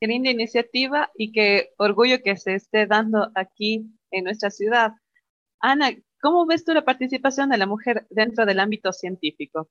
Qué 0.00 0.06
linda 0.06 0.30
iniciativa 0.30 1.10
y 1.16 1.32
qué 1.32 1.72
orgullo 1.78 2.22
que 2.22 2.36
se 2.36 2.54
esté 2.54 2.86
dando 2.86 3.30
aquí 3.34 3.90
en 4.10 4.24
nuestra 4.24 4.50
ciudad. 4.50 4.92
Ana, 5.58 5.90
¿cómo 6.20 6.46
ves 6.46 6.64
tú 6.64 6.74
la 6.74 6.84
participación 6.84 7.48
de 7.48 7.58
la 7.58 7.66
mujer 7.66 8.06
dentro 8.10 8.44
del 8.44 8.60
ámbito 8.60 8.92
científico? 8.92 9.70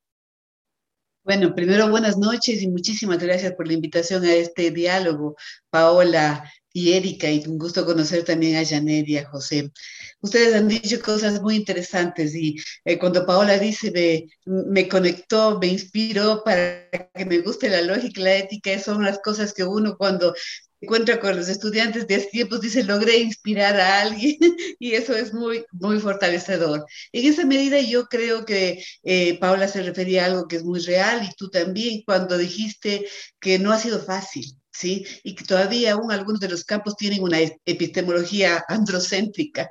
Bueno, 1.24 1.56
primero 1.56 1.90
buenas 1.90 2.18
noches 2.18 2.62
y 2.62 2.68
muchísimas 2.68 3.20
gracias 3.20 3.54
por 3.54 3.68
la 3.68 3.74
invitación 3.74 4.24
a 4.26 4.34
este 4.34 4.72
diálogo, 4.72 5.36
Paola 5.70 6.44
y 6.76 6.92
Erika, 6.92 7.32
y 7.32 7.42
un 7.48 7.58
gusto 7.58 7.86
conocer 7.86 8.26
también 8.26 8.58
a 8.58 8.66
Janet 8.66 9.08
y 9.08 9.18
a 9.18 9.30
José. 9.30 9.72
Ustedes 10.20 10.54
han 10.56 10.68
dicho 10.68 11.00
cosas 11.00 11.42
muy 11.42 11.56
interesantes 11.56 12.36
y 12.36 12.58
eh, 12.84 13.00
cuando 13.00 13.26
Paola 13.26 13.58
dice 13.58 13.92
me, 13.92 14.28
me 14.46 14.90
conectó, 14.90 15.58
me 15.60 15.68
inspiró 15.68 16.44
para 16.44 16.90
que 17.14 17.26
me 17.26 17.40
guste 17.40 17.70
la 17.70 17.82
lógica 17.82 18.20
la 18.22 18.36
ética, 18.36 18.78
son 18.78 19.06
las 19.06 19.20
cosas 19.20 19.54
que 19.54 19.64
uno 19.64 19.96
cuando 19.98 20.34
encuentra 20.82 21.20
con 21.22 21.38
los 21.38 21.48
estudiantes 21.48 22.08
de 22.08 22.16
hace 22.16 22.28
tiempos, 22.28 22.60
dice, 22.60 22.84
logré 22.84 23.20
inspirar 23.20 23.80
a 23.80 24.02
alguien 24.02 24.38
y 24.80 24.92
eso 24.96 25.16
es 25.16 25.34
muy, 25.34 25.64
muy 25.72 26.00
fortalecedor. 26.02 26.86
En 27.14 27.26
esa 27.26 27.46
medida 27.46 27.80
yo 27.80 28.06
creo 28.08 28.44
que 28.46 28.84
eh, 29.04 29.40
Paula 29.40 29.70
se 29.70 29.82
refería 29.82 30.24
a 30.24 30.26
algo 30.28 30.48
que 30.50 30.58
es 30.58 30.64
muy 30.66 30.82
real 30.82 31.24
y 31.24 31.34
tú 31.36 31.50
también 31.50 32.04
cuando 32.06 32.38
dijiste 32.38 33.08
que 33.40 33.60
no 33.60 33.72
ha 33.72 33.80
sido 33.80 34.00
fácil. 34.04 34.58
¿Sí? 34.76 35.06
Y 35.24 35.36
que 35.36 35.46
todavía 35.46 35.94
aún 35.94 36.12
algunos 36.12 36.42
de 36.42 36.50
los 36.50 36.66
campos 36.66 36.98
tienen 36.98 37.24
una 37.24 37.40
epistemología 37.66 38.64
androcéntrica. 38.68 39.70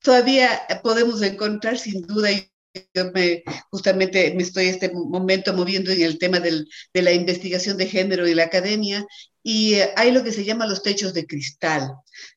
Todavía 0.00 0.62
podemos 0.82 1.22
encontrar 1.22 1.78
sin 1.78 2.02
duda, 2.02 2.30
yo 2.94 3.12
me, 3.12 3.42
justamente 3.70 4.32
me 4.34 4.42
estoy 4.42 4.66
este 4.66 4.90
momento 4.92 5.52
moviendo 5.52 5.90
en 5.92 6.02
el 6.02 6.18
tema 6.18 6.40
del, 6.40 6.68
de 6.94 7.02
la 7.02 7.12
investigación 7.12 7.76
de 7.76 7.86
género 7.86 8.26
y 8.26 8.34
la 8.34 8.44
academia, 8.44 9.04
y 9.42 9.74
eh, 9.74 9.92
hay 9.96 10.12
lo 10.12 10.22
que 10.22 10.32
se 10.32 10.44
llama 10.44 10.66
los 10.66 10.82
techos 10.82 11.14
de 11.14 11.26
cristal. 11.26 11.92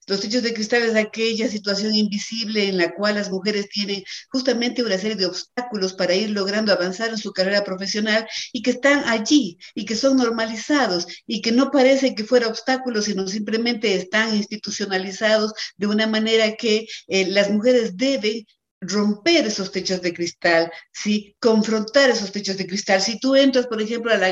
Los 0.08 0.22
techos 0.22 0.44
de 0.44 0.54
cristal 0.54 0.84
es 0.84 0.96
aquella 0.96 1.48
situación 1.48 1.94
invisible 1.96 2.68
en 2.68 2.78
la 2.78 2.94
cual 2.94 3.16
las 3.16 3.30
mujeres 3.30 3.70
tienen 3.70 4.04
justamente 4.30 4.84
una 4.84 4.98
serie 4.98 5.16
de 5.16 5.26
obstáculos 5.26 5.94
para 5.94 6.16
ir 6.16 6.30
logrando 6.32 6.72
avanzar 6.72 7.10
en 7.10 7.18
su 7.18 7.32
carrera 7.32 7.64
profesional 7.64 8.28
y 8.54 8.62
que 8.62 8.72
están 8.72 9.04
allí 9.06 9.58
y 9.74 9.86
que 9.86 9.96
son 9.96 10.18
normalizados 10.18 11.08
y 11.28 11.42
que 11.42 11.52
no 11.52 11.72
parece 11.72 12.16
que 12.16 12.24
fuera 12.24 12.48
obstáculos, 12.48 13.06
sino 13.06 13.28
simplemente 13.28 13.96
están 13.96 14.36
institucionalizados 14.36 15.54
de 15.78 15.88
una 15.88 16.08
manera 16.08 16.56
que 16.56 16.88
eh, 17.08 17.28
las 17.28 17.50
mujeres 17.50 17.98
deben 17.98 18.46
romper 18.88 19.46
esos 19.46 19.72
techos 19.72 20.02
de 20.02 20.14
cristal, 20.14 20.72
¿sí? 20.92 21.36
confrontar 21.40 22.10
esos 22.10 22.32
techos 22.32 22.58
de 22.58 22.68
cristal. 22.68 23.02
Si 23.02 23.20
tú 23.20 23.36
entras, 23.36 23.68
por 23.68 23.82
ejemplo, 23.82 24.12
a 24.12 24.18
la, 24.18 24.28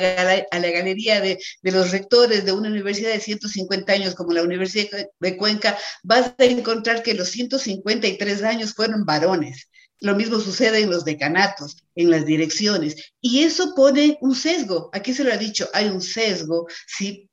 a 0.49 0.59
la 0.59 0.69
galería 0.69 1.21
de, 1.21 1.39
de, 1.61 1.71
los 1.71 1.91
rectores 1.91 2.45
de 2.45 2.51
una 2.51 2.69
universidad 2.69 3.11
de 3.11 3.19
150 3.19 3.91
años 3.91 4.15
como 4.15 4.33
la 4.33 4.43
Universidad 4.43 5.07
de 5.19 5.37
Cuenca, 5.37 5.77
vas 6.03 6.33
a 6.37 6.43
encontrar 6.45 7.03
que 7.03 7.13
los 7.13 7.29
153 7.29 8.43
años 8.43 8.73
fueron 8.73 9.05
varones. 9.05 9.69
Lo 9.99 10.15
mismo 10.15 10.39
sucede 10.39 10.81
en 10.81 10.89
los 10.89 11.05
decanatos, 11.05 11.77
en 11.95 12.11
las 12.11 12.25
direcciones. 12.25 13.13
Y 13.21 13.43
eso 13.43 13.73
pone 13.73 14.17
un 14.19 14.35
sesgo. 14.35 14.89
Aquí 14.91 15.13
se 15.13 15.23
lo 15.23 15.31
ha 15.31 15.37
dicho, 15.37 15.69
hay 15.73 15.87
un 15.87 16.01
sesgo, 16.01 16.67
¿sí? 16.87 17.29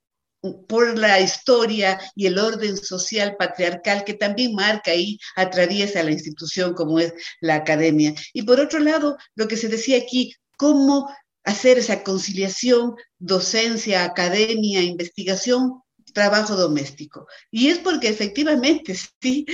Por 0.68 0.99
la 0.99 1.20
historia 1.20 2.00
y 2.14 2.26
el 2.26 2.38
orden 2.38 2.76
social 2.76 3.37
patriarcal 3.38 4.04
que 4.04 4.14
también 4.14 4.54
marca 4.54 4.94
y 4.94 5.18
atraviesa 5.37 6.02
la 6.02 6.12
institución 6.12 6.75
como 6.75 6.99
es 6.99 7.12
la 7.40 7.56
academia. 7.56 8.14
Y 8.32 8.42
por 8.42 8.61
otro 8.61 8.78
lado, 8.78 9.16
lo 9.35 9.49
que 9.49 9.56
se 9.56 9.68
decía 9.68 9.99
aquí, 9.99 10.35
cómo 10.56 11.09
hacer 11.44 11.78
esa 11.78 12.02
conciliación, 12.02 12.94
docencia, 13.18 14.04
academia, 14.04 14.82
investigación, 14.82 15.82
trabajo 16.12 16.56
doméstico. 16.56 17.26
Y 17.50 17.68
es 17.68 17.78
porque 17.78 18.08
efectivamente, 18.08 18.94
sí, 19.22 19.46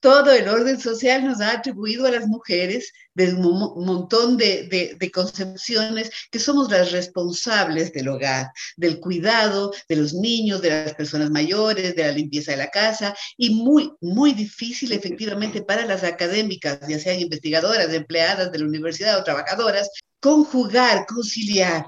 todo 0.00 0.32
el 0.32 0.48
orden 0.48 0.80
social 0.80 1.24
nos 1.24 1.40
ha 1.40 1.52
atribuido 1.52 2.06
a 2.06 2.10
las 2.10 2.26
mujeres 2.26 2.92
de 3.14 3.32
un 3.32 3.86
montón 3.86 4.36
de, 4.36 4.96
de, 4.98 5.10
concepciones 5.10 6.10
que 6.30 6.38
somos 6.38 6.70
las 6.70 6.92
responsables 6.92 7.92
del 7.92 8.08
hogar, 8.08 8.50
del 8.76 8.98
cuidado 8.98 9.72
de 9.88 9.96
los 9.96 10.12
niños, 10.12 10.60
de 10.60 10.70
las 10.70 10.94
personas 10.94 11.30
mayores, 11.30 11.94
de 11.94 12.02
la 12.02 12.12
limpieza 12.12 12.50
de 12.50 12.58
la 12.58 12.70
casa, 12.70 13.14
y 13.36 13.50
muy, 13.54 13.92
muy 14.00 14.32
difícil 14.32 14.92
efectivamente 14.92 15.62
para 15.62 15.86
las 15.86 16.02
académicas, 16.02 16.80
ya 16.88 16.98
sean 16.98 17.20
investigadoras, 17.20 17.92
empleadas 17.92 18.50
de 18.50 18.58
la 18.58 18.66
universidad 18.66 19.18
o 19.18 19.24
trabajadoras, 19.24 19.88
conjugar, 20.20 21.06
conciliar 21.06 21.86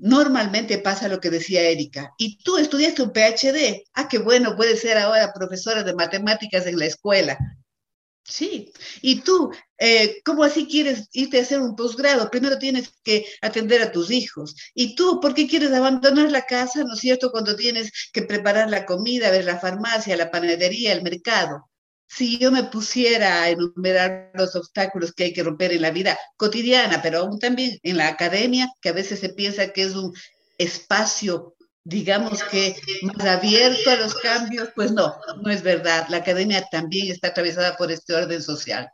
Normalmente 0.00 0.78
pasa 0.78 1.08
lo 1.08 1.20
que 1.20 1.30
decía 1.30 1.62
Erika. 1.62 2.14
Y 2.18 2.38
tú 2.38 2.56
estudiaste 2.56 3.02
un 3.02 3.12
PhD. 3.12 3.84
Ah, 3.94 4.08
qué 4.08 4.18
bueno, 4.18 4.56
puede 4.56 4.76
ser 4.76 4.96
ahora 4.96 5.32
profesora 5.32 5.82
de 5.82 5.94
matemáticas 5.94 6.66
en 6.66 6.78
la 6.78 6.86
escuela. 6.86 7.38
Sí. 8.24 8.72
Y 9.00 9.22
tú, 9.22 9.50
eh, 9.78 10.20
¿cómo 10.24 10.44
así 10.44 10.66
quieres 10.66 11.08
irte 11.12 11.38
a 11.38 11.42
hacer 11.42 11.60
un 11.60 11.74
posgrado? 11.74 12.30
Primero 12.30 12.58
tienes 12.58 12.92
que 13.02 13.26
atender 13.40 13.80
a 13.82 13.90
tus 13.90 14.10
hijos. 14.10 14.54
Y 14.74 14.94
tú, 14.94 15.18
¿por 15.20 15.34
qué 15.34 15.48
quieres 15.48 15.72
abandonar 15.72 16.30
la 16.30 16.42
casa, 16.42 16.84
no 16.84 16.94
es 16.94 17.00
cierto, 17.00 17.32
cuando 17.32 17.56
tienes 17.56 17.90
que 18.12 18.22
preparar 18.22 18.70
la 18.70 18.84
comida, 18.84 19.30
ver 19.30 19.46
la 19.46 19.58
farmacia, 19.58 20.16
la 20.16 20.30
panadería, 20.30 20.92
el 20.92 21.02
mercado? 21.02 21.67
Si 22.08 22.38
yo 22.38 22.50
me 22.50 22.64
pusiera 22.64 23.42
a 23.42 23.50
enumerar 23.50 24.30
los 24.34 24.56
obstáculos 24.56 25.12
que 25.12 25.24
hay 25.24 25.32
que 25.32 25.42
romper 25.42 25.72
en 25.72 25.82
la 25.82 25.90
vida 25.90 26.18
cotidiana, 26.36 27.00
pero 27.02 27.18
aún 27.18 27.38
también 27.38 27.78
en 27.82 27.98
la 27.98 28.08
academia, 28.08 28.68
que 28.80 28.88
a 28.88 28.94
veces 28.94 29.20
se 29.20 29.28
piensa 29.28 29.72
que 29.72 29.82
es 29.82 29.94
un 29.94 30.14
espacio, 30.56 31.54
digamos 31.84 32.42
que 32.44 32.76
más 33.02 33.26
abierto 33.26 33.90
a 33.90 33.96
los 33.96 34.14
cambios, 34.14 34.70
pues 34.74 34.90
no, 34.90 35.14
no 35.42 35.50
es 35.50 35.62
verdad. 35.62 36.06
La 36.08 36.18
academia 36.18 36.66
también 36.70 37.12
está 37.12 37.28
atravesada 37.28 37.76
por 37.76 37.92
este 37.92 38.14
orden 38.14 38.42
social. 38.42 38.90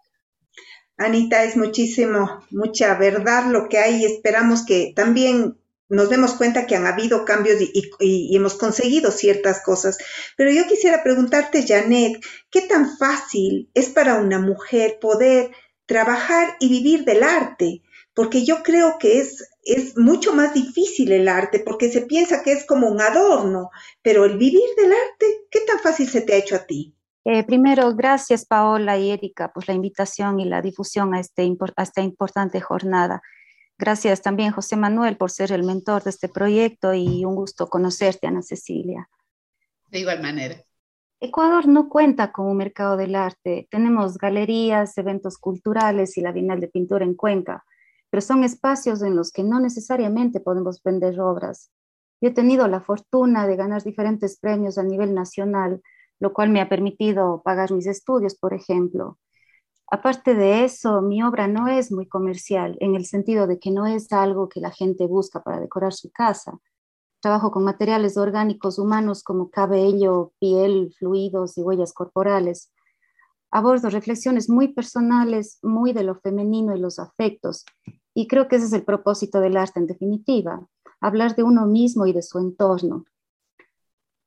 Anita, 0.97 1.43
es 1.43 1.57
muchísimo, 1.57 2.45
mucha 2.51 2.95
verdad 2.97 3.47
lo 3.51 3.69
que 3.69 3.79
hay 3.79 4.05
esperamos 4.05 4.65
que 4.65 4.93
también 4.95 5.57
nos 5.95 6.11
demos 6.11 6.35
cuenta 6.35 6.67
que 6.67 6.77
han 6.77 6.87
habido 6.87 7.25
cambios 7.25 7.59
y, 7.61 8.37
hemos 8.37 8.55
conseguido 8.55 9.11
ciertas 9.11 9.63
cosas. 9.63 9.99
Pero 10.37 10.51
yo 10.51 10.67
quisiera 10.67 11.03
preguntarte, 11.03 11.67
Janet, 11.67 12.23
¿qué 12.51 12.63
tan 12.63 12.97
fácil 12.97 13.71
es 13.75 13.89
para 13.89 14.17
una 14.17 14.39
mujer 14.39 14.99
poder 15.01 15.51
trabajar 15.87 16.57
y 16.61 16.69
vivir 16.69 17.05
del 17.05 17.23
arte? 17.23 17.83
Porque 18.15 18.45
yo 18.45 18.63
creo 18.63 18.99
que 18.99 19.21
es, 19.21 19.49
es 19.63 19.97
mucho 19.97 20.35
más 20.35 20.55
difícil 20.55 21.13
el 21.13 21.29
arte, 21.29 21.61
porque 21.61 21.91
se 21.91 22.03
piensa 22.03 22.43
que 22.43 22.53
es 22.53 22.65
como 22.65 22.89
un 22.89 23.01
adorno, 23.01 23.71
pero 24.03 24.25
el 24.25 24.39
vivir 24.39 24.69
del 24.77 24.93
arte, 24.93 25.47
¿qué 25.51 25.61
tan 25.61 25.79
fácil 25.81 26.09
se 26.09 26.21
te 26.21 26.35
ha 26.35 26.39
hecho 26.39 26.57
a 26.57 26.67
ti? 26.67 26.95
Eh, 27.27 27.43
primero, 27.43 27.95
gracias 27.95 28.45
Paola 28.45 28.99
y 28.99 29.11
Erika 29.11 29.51
por 29.51 29.67
la 29.67 29.73
invitación 29.73 30.41
y 30.41 30.45
la 30.45 30.61
difusión 30.61 31.15
a, 31.15 31.21
este, 31.21 31.51
a 31.77 31.83
esta 31.83 32.03
importante 32.03 32.61
jornada. 32.61 33.23
Gracias 33.77 34.23
también, 34.23 34.53
José 34.53 34.77
Manuel, 34.77 35.17
por 35.17 35.31
ser 35.31 35.51
el 35.51 35.65
mentor 35.65 36.05
de 36.05 36.11
este 36.11 36.29
proyecto 36.29 36.95
y 36.95 37.25
un 37.25 37.35
gusto 37.35 37.67
conocerte, 37.67 38.27
Ana 38.27 38.43
Cecilia. 38.43 39.09
De 39.89 39.99
igual 39.99 40.23
manera. 40.23 40.63
Ecuador 41.21 41.67
no 41.67 41.89
cuenta 41.89 42.33
con 42.33 42.47
un 42.47 42.57
mercado 42.57 42.97
del 42.97 43.15
arte. 43.17 43.67
Tenemos 43.71 44.19
galerías, 44.19 44.97
eventos 44.99 45.39
culturales 45.39 46.17
y 46.17 46.21
la 46.21 46.33
Bienal 46.33 46.61
de 46.61 46.69
Pintura 46.69 47.05
en 47.05 47.15
Cuenca, 47.15 47.65
pero 48.11 48.21
son 48.21 48.45
espacios 48.45 49.03
en 49.03 49.17
los 49.17 49.33
que 49.33 49.43
no 49.43 49.59
necesariamente 49.59 50.39
podemos 50.39 50.83
vender 50.83 51.19
obras. 51.21 51.71
Yo 52.21 52.29
he 52.29 52.33
tenido 52.33 52.69
la 52.69 52.81
fortuna 52.81 53.47
de 53.47 53.57
ganar 53.57 53.83
diferentes 53.83 54.39
premios 54.39 54.79
a 54.79 54.83
nivel 54.83 55.15
nacional, 55.15 55.83
lo 56.21 56.33
cual 56.33 56.51
me 56.51 56.61
ha 56.61 56.69
permitido 56.69 57.43
pagar 57.43 57.73
mis 57.73 57.87
estudios, 57.87 58.37
por 58.37 58.55
ejemplo. 58.55 59.19
Aparte 59.91 60.35
de 60.35 60.65
eso, 60.65 61.03
mi 61.03 61.23
obra 61.23 61.47
no 61.47 61.69
es 61.69 61.93
muy 61.93 62.07
comercial 62.07 62.77
en 62.81 62.95
el 62.95 63.05
sentido 63.05 63.47
de 63.47 63.59
que 63.59 63.71
no 63.71 63.87
es 63.87 64.13
algo 64.13 64.49
que 64.49 64.61
la 64.61 64.71
gente 64.71 65.07
busca 65.07 65.43
para 65.43 65.61
decorar 65.61 65.93
su 65.93 66.11
casa. 66.11 66.59
Trabajo 67.21 67.51
con 67.51 67.65
materiales 67.65 68.17
orgánicos 68.17 68.79
humanos 68.79 69.23
como 69.23 69.51
cabello, 69.51 70.33
piel, 70.41 70.93
fluidos 70.99 71.57
y 71.59 71.63
huellas 71.63 71.93
corporales. 71.93 72.73
Abordo 73.51 73.89
reflexiones 73.89 74.49
muy 74.49 74.75
personales, 74.75 75.59
muy 75.63 75.93
de 75.93 76.03
lo 76.03 76.17
femenino 76.17 76.75
y 76.75 76.81
los 76.81 76.99
afectos. 76.99 77.65
Y 78.15 78.27
creo 78.27 78.49
que 78.49 78.57
ese 78.57 78.67
es 78.67 78.73
el 78.73 78.85
propósito 78.85 79.41
del 79.41 79.57
arte 79.57 79.81
en 79.81 79.87
definitiva, 79.87 80.67
hablar 81.01 81.37
de 81.37 81.43
uno 81.43 81.67
mismo 81.67 82.07
y 82.07 82.13
de 82.13 82.23
su 82.23 82.39
entorno, 82.39 83.05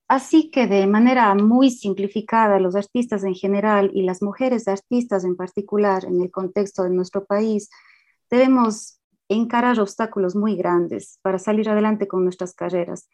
Así 0.08 0.50
que 0.52 0.68
de 0.68 0.88
manera 0.88 1.36
muy 1.36 1.70
simplificada, 1.70 2.60
los 2.60 2.76
artistas 2.76 3.26
en 3.26 3.36
general 3.36 3.92
y 3.94 4.04
las 4.04 4.22
mujeres 4.22 4.68
artistas 4.70 5.26
en 5.26 5.36
particular 5.36 6.06
en 6.06 6.22
el 6.22 6.32
contexto 6.32 6.84
de 6.84 6.92
nuestro 6.92 7.26
país, 7.26 7.70
debemos 8.30 9.00
encarar 9.28 9.80
obstáculos 9.82 10.36
muy 10.36 10.56
grandes 10.56 11.20
para 11.22 11.40
salir 11.40 11.70
adelante 11.70 12.08
con 12.08 12.24
nuestras 12.24 12.54
carreras. 12.54 13.10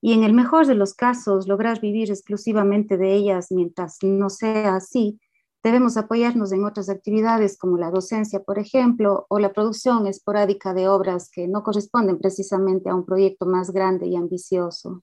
Y 0.00 0.12
en 0.12 0.22
el 0.22 0.32
mejor 0.32 0.66
de 0.66 0.76
los 0.76 0.94
casos, 0.94 1.48
lograr 1.48 1.80
vivir 1.80 2.10
exclusivamente 2.10 2.96
de 2.96 3.12
ellas 3.14 3.48
mientras 3.50 3.98
no 4.02 4.30
sea 4.30 4.76
así, 4.76 5.20
debemos 5.64 5.96
apoyarnos 5.96 6.52
en 6.52 6.64
otras 6.64 6.88
actividades 6.88 7.58
como 7.58 7.76
la 7.76 7.90
docencia, 7.90 8.40
por 8.40 8.58
ejemplo, 8.58 9.26
o 9.28 9.40
la 9.40 9.52
producción 9.52 10.06
esporádica 10.06 10.74
de 10.74 10.88
obras 10.88 11.28
que 11.30 11.48
no 11.48 11.64
corresponden 11.64 12.18
precisamente 12.18 12.88
a 12.88 12.94
un 12.94 13.04
proyecto 13.04 13.46
más 13.46 13.72
grande 13.72 14.06
y 14.06 14.16
ambicioso. 14.16 15.02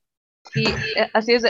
Y 0.55 0.67
eh, 0.67 1.09
así 1.13 1.33
es, 1.33 1.43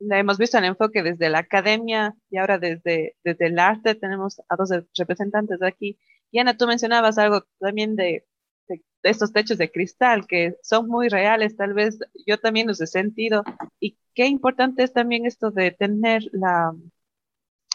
hemos 0.00 0.38
visto 0.38 0.58
el 0.58 0.64
enfoque 0.64 1.02
desde 1.02 1.28
la 1.28 1.40
academia 1.40 2.14
y 2.30 2.38
ahora 2.38 2.58
desde, 2.58 3.16
desde 3.24 3.46
el 3.46 3.58
arte. 3.58 3.94
Tenemos 3.94 4.40
a 4.48 4.56
dos 4.56 4.70
representantes 4.96 5.62
aquí. 5.62 5.98
Y 6.30 6.38
Ana, 6.38 6.56
tú 6.56 6.66
mencionabas 6.66 7.18
algo 7.18 7.44
también 7.58 7.96
de, 7.96 8.26
de, 8.68 8.82
estos 9.02 9.32
techos 9.32 9.58
de 9.58 9.70
cristal 9.70 10.26
que 10.26 10.56
son 10.62 10.88
muy 10.88 11.08
reales, 11.08 11.56
tal 11.56 11.72
vez 11.72 11.98
yo 12.26 12.38
también 12.38 12.66
los 12.66 12.80
he 12.80 12.86
sentido. 12.86 13.42
Y 13.80 13.98
qué 14.14 14.26
importante 14.26 14.82
es 14.82 14.92
también 14.92 15.26
esto 15.26 15.50
de 15.50 15.70
tener 15.70 16.24
la, 16.32 16.74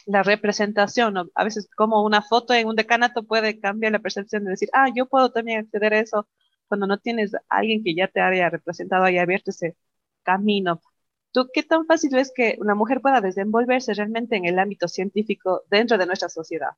la 0.05 0.23
representación. 0.23 1.31
A 1.35 1.43
veces 1.43 1.69
como 1.75 2.03
una 2.03 2.21
foto 2.21 2.53
en 2.53 2.67
un 2.67 2.75
decanato 2.75 3.23
puede 3.23 3.59
cambiar 3.59 3.93
la 3.93 3.99
percepción 3.99 4.43
de 4.43 4.51
decir, 4.51 4.69
ah, 4.73 4.89
yo 4.95 5.07
puedo 5.07 5.31
también 5.31 5.59
acceder 5.59 5.93
a 5.93 5.99
eso 5.99 6.27
cuando 6.67 6.87
no 6.87 6.97
tienes 6.99 7.31
alguien 7.49 7.83
que 7.83 7.95
ya 7.95 8.07
te 8.07 8.21
haya 8.21 8.49
representado, 8.49 9.03
haya 9.05 9.21
abierto 9.23 9.51
ese 9.51 9.75
camino. 10.23 10.81
¿Tú 11.31 11.49
qué 11.53 11.63
tan 11.63 11.85
fácil 11.85 12.15
es 12.15 12.31
que 12.33 12.57
una 12.59 12.75
mujer 12.75 13.01
pueda 13.01 13.21
desenvolverse 13.21 13.93
realmente 13.93 14.35
en 14.35 14.45
el 14.45 14.59
ámbito 14.59 14.87
científico 14.87 15.63
dentro 15.69 15.97
de 15.97 16.05
nuestra 16.05 16.29
sociedad? 16.29 16.71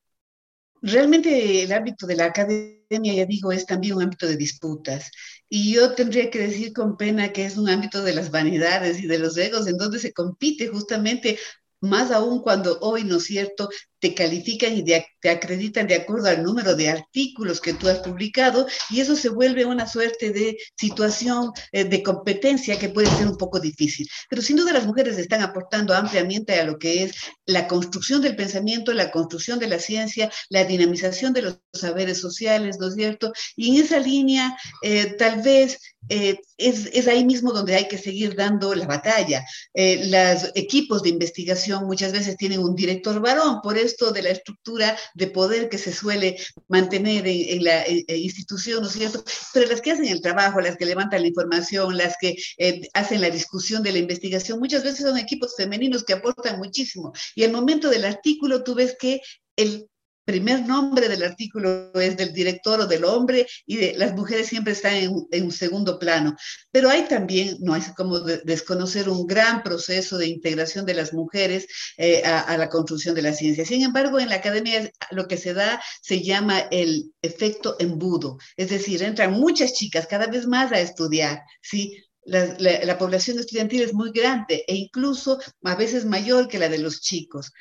Realmente 0.81 1.63
el 1.63 1.71
ámbito 1.73 2.05
de 2.05 2.15
la 2.15 2.25
academia, 2.25 3.13
ya 3.13 3.25
digo, 3.25 3.51
es 3.51 3.65
también 3.65 3.95
un 3.95 4.03
ámbito 4.03 4.27
de 4.27 4.37
disputas. 4.37 5.09
Y 5.49 5.73
yo 5.73 5.93
tendría 5.95 6.29
que 6.29 6.39
decir 6.39 6.73
con 6.73 6.95
pena 6.95 7.33
que 7.33 7.45
es 7.45 7.57
un 7.57 7.69
ámbito 7.69 8.03
de 8.03 8.13
las 8.13 8.29
vanidades 8.29 9.01
y 9.01 9.07
de 9.07 9.19
los 9.19 9.35
egos, 9.37 9.67
en 9.67 9.77
donde 9.77 9.99
se 9.99 10.13
compite 10.13 10.67
justamente 10.67 11.39
más 11.81 12.11
aún 12.11 12.41
cuando 12.41 12.79
hoy, 12.81 13.03
¿no 13.03 13.17
es 13.17 13.23
cierto?, 13.25 13.69
te 14.05 14.13
califican 14.13 14.77
y 14.77 14.83
te 14.83 15.29
acreditan 15.29 15.87
de 15.87 15.95
acuerdo 15.95 16.27
al 16.27 16.43
número 16.43 16.75
de 16.75 16.89
artículos 16.89 17.59
que 17.59 17.73
tú 17.73 17.89
has 17.89 17.97
publicado 18.01 18.67
y 18.91 18.99
eso 18.99 19.15
se 19.15 19.29
vuelve 19.29 19.65
una 19.65 19.87
suerte 19.87 20.29
de 20.29 20.57
situación 20.77 21.51
eh, 21.71 21.85
de 21.85 22.03
competencia 22.03 22.77
que 22.77 22.89
puede 22.89 23.07
ser 23.07 23.27
un 23.27 23.35
poco 23.35 23.59
difícil. 23.59 24.07
Pero 24.29 24.43
sin 24.43 24.57
duda 24.57 24.73
las 24.73 24.85
mujeres 24.85 25.17
están 25.17 25.41
aportando 25.41 25.95
ampliamente 25.95 26.53
a 26.53 26.65
lo 26.65 26.77
que 26.77 27.01
es 27.01 27.15
la 27.47 27.67
construcción 27.67 28.21
del 28.21 28.35
pensamiento, 28.35 28.93
la 28.93 29.09
construcción 29.09 29.57
de 29.57 29.69
la 29.69 29.79
ciencia, 29.79 30.31
la 30.49 30.65
dinamización 30.65 31.33
de 31.33 31.41
los 31.41 31.59
saberes 31.73 32.19
sociales, 32.19 32.77
¿no 32.79 32.89
es 32.89 32.93
cierto? 32.93 33.33
Y 33.55 33.75
en 33.75 33.83
esa 33.83 33.97
línea, 33.97 34.55
eh, 34.83 35.15
tal 35.17 35.41
vez 35.41 35.79
eh, 36.09 36.37
es, 36.57 36.85
es, 36.93 37.07
ahí 37.07 37.25
mismo 37.25 37.51
donde 37.51 37.73
hay 37.73 37.87
que 37.87 37.97
seguir 37.97 38.35
dando 38.35 38.75
la 38.75 38.85
batalla. 38.85 39.43
los 39.73 40.51
equipos 40.53 41.01
de 41.01 41.09
investigación 41.09 41.87
muchas 41.87 42.11
veces 42.11 42.37
tienen 42.37 42.59
un 42.59 42.75
director 42.75 43.19
varón, 43.19 43.61
por 43.63 43.75
eso 43.75 43.94
de 43.97 44.21
la 44.21 44.29
estructura 44.29 44.97
de 45.13 45.27
poder 45.27 45.69
que 45.69 45.77
se 45.77 45.93
suele 45.93 46.37
mantener 46.67 47.23
en, 47.25 47.63
la 47.63 47.87
institución, 47.87 48.81
¿no 48.81 48.87
es 48.87 48.93
cierto? 48.93 49.23
Pero 49.53 49.69
las 49.69 49.81
que 49.81 49.91
hacen 49.91 50.05
el 50.05 50.21
trabajo, 50.21 50.59
las 50.59 50.75
que 50.77 50.85
levantan 50.85 51.21
la 51.21 51.27
información, 51.27 51.97
las 51.97 52.15
que 52.19 52.35
eh, 52.57 52.81
hacen 52.93 53.21
la 53.21 53.29
discusión 53.29 53.83
de 53.83 53.93
la 53.93 53.99
investigación, 53.99 54.59
muchas 54.59 54.83
veces 54.83 55.05
son 55.05 55.17
equipos 55.17 55.55
femeninos 55.55 56.03
que 56.03 56.13
aportan 56.13 56.59
muchísimo. 56.59 57.13
Y 57.35 57.43
al 57.43 57.51
momento 57.51 57.89
del 57.89 58.05
artículo 58.05 58.63
tú 58.63 58.75
ves 58.75 58.95
que 58.99 59.21
el 59.55 59.87
primer 60.25 60.65
nombre 60.65 61.07
del 61.07 61.23
artículo 61.23 61.93
es 61.93 62.17
del 62.17 62.33
director 62.33 62.81
o 62.81 62.87
del 62.87 63.05
hombre 63.05 63.47
y 63.65 63.77
de, 63.77 63.93
las 63.95 64.13
mujeres 64.13 64.47
siempre 64.47 64.73
están 64.73 64.95
en, 64.95 65.43
un 65.43 65.51
segundo 65.51 65.99
plano. 65.99 66.35
Pero 66.71 66.89
hay 66.89 67.07
también, 67.07 67.57
no 67.61 67.75
es 67.75 67.89
como 67.95 68.19
desconocer 68.19 69.07
un 69.07 69.27
gran 69.27 69.63
proceso 69.63 70.17
de 70.17 70.27
integración 70.27 70.85
de 70.85 70.95
las 70.95 71.13
mujeres 71.13 71.67
eh, 71.97 72.23
a, 72.25 72.39
a, 72.41 72.57
la 72.57 72.69
construcción 72.69 73.15
de 73.15 73.21
la 73.21 73.33
ciencia. 73.33 73.65
Sin 73.65 73.83
embargo, 73.83 74.19
en 74.19 74.29
la 74.29 74.35
academia 74.35 74.91
lo 75.11 75.27
que 75.27 75.37
se 75.37 75.53
da 75.53 75.81
se 76.01 76.21
llama 76.21 76.59
el 76.71 77.13
efecto 77.21 77.75
embudo, 77.79 78.37
es 78.57 78.69
decir, 78.69 79.03
entran 79.03 79.33
muchas 79.33 79.73
chicas 79.73 80.07
cada 80.07 80.27
vez 80.27 80.47
más 80.47 80.71
a 80.71 80.79
estudiar, 80.79 81.41
¿sí? 81.61 81.95
la, 82.25 82.97
población 82.97 83.39
estudiantil 83.39 83.83
es 83.83 83.93
muy 83.93 84.11
grande 84.11 84.63
e 84.67 84.75
incluso 84.75 85.39
a 85.63 85.75
veces 85.75 86.05
mayor 86.05 86.47
que 86.47 86.59
la 86.59 86.69
de 86.69 86.79
los 86.79 87.01
chicos. 87.01 87.51